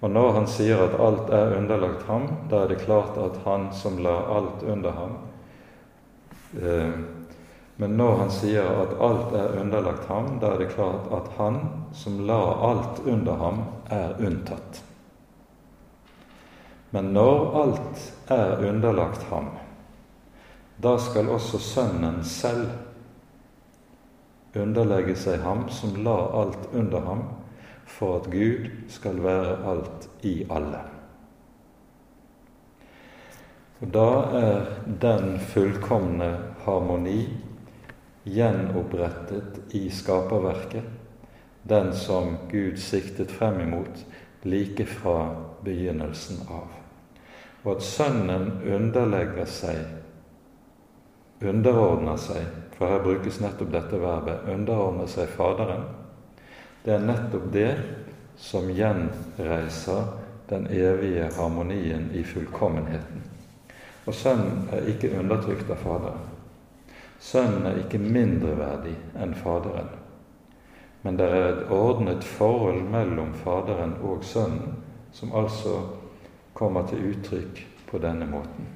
[0.00, 3.70] Og når han sier at alt er underlagt ham, da er det klart at han
[3.74, 5.14] som la alt under ham
[6.60, 6.92] eh,
[7.76, 11.58] Men når han sier at alt er underlagt ham, da er det klart at han
[11.92, 12.40] som la
[12.70, 14.85] alt under ham, er unntatt.
[16.96, 19.50] Men når alt er underlagt ham,
[20.80, 22.70] da skal også Sønnen selv
[24.56, 27.20] underlegge seg ham som la alt under ham,
[27.84, 30.80] for at Gud skal være alt i alle.
[33.84, 34.08] Og Da
[34.40, 34.72] er
[35.04, 36.30] den fullkomne
[36.64, 37.26] harmoni
[38.24, 40.88] gjenopprettet i skaperverket,
[41.68, 44.00] den som Gud siktet frem imot
[44.48, 45.18] like fra
[45.60, 46.85] begynnelsen av.
[47.66, 49.80] Og at Sønnen underlegger seg,
[51.42, 52.44] underordner seg,
[52.76, 55.82] for her brukes nettopp dette verbet, underordner seg Faderen.
[56.84, 57.72] Det er nettopp det
[58.38, 60.06] som gjenreiser
[60.46, 63.26] den evige harmonien i fullkommenheten.
[64.06, 66.32] Og Sønnen er ikke undertrykt av Faderen.
[67.18, 69.90] Sønnen er ikke mindreverdig enn Faderen.
[71.02, 74.76] Men det er et ordnet forhold mellom Faderen og Sønnen,
[75.10, 75.80] som altså
[76.56, 78.68] kommer til uttrykk på denne måten.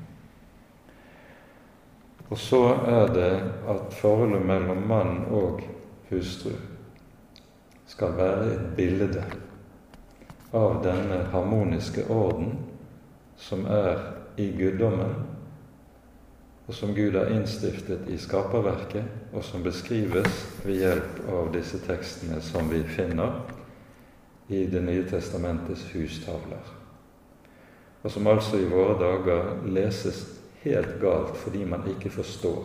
[2.30, 3.30] Og så er det
[3.68, 5.64] at forholdet mellom mann og
[6.10, 6.52] hustru
[7.90, 9.24] skal være et bilde
[10.54, 12.54] av denne harmoniske orden
[13.40, 13.98] som er
[14.38, 15.14] i guddommen,
[16.68, 22.38] og som Gud har innstiftet i skaperverket, og som beskrives ved hjelp av disse tekstene
[22.44, 23.40] som vi finner
[24.50, 26.79] i Det nye testamentets hustavler.
[28.02, 30.22] Og som altså i våre dager leses
[30.62, 32.64] helt galt fordi man ikke forstår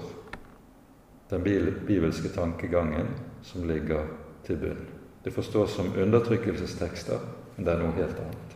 [1.30, 1.44] den
[1.88, 3.08] bibelske tankegangen
[3.44, 4.06] som ligger
[4.46, 4.86] til bunn.
[5.24, 7.20] Det forstås som undertrykkelsestekster,
[7.56, 8.52] men det er noe helt annet.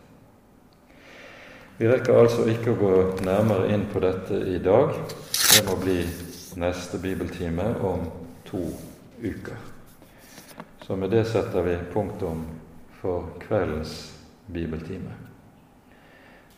[1.80, 2.92] Vi rekker altså ikke å gå
[3.24, 4.92] nærmere inn på dette i dag.
[5.32, 5.98] Det må bli
[6.60, 8.04] neste bibeltime om
[8.46, 8.62] to
[9.22, 9.56] uker.
[10.86, 12.44] Så med det setter vi punktum
[13.00, 14.12] for kveldens
[14.46, 15.29] bibeltime.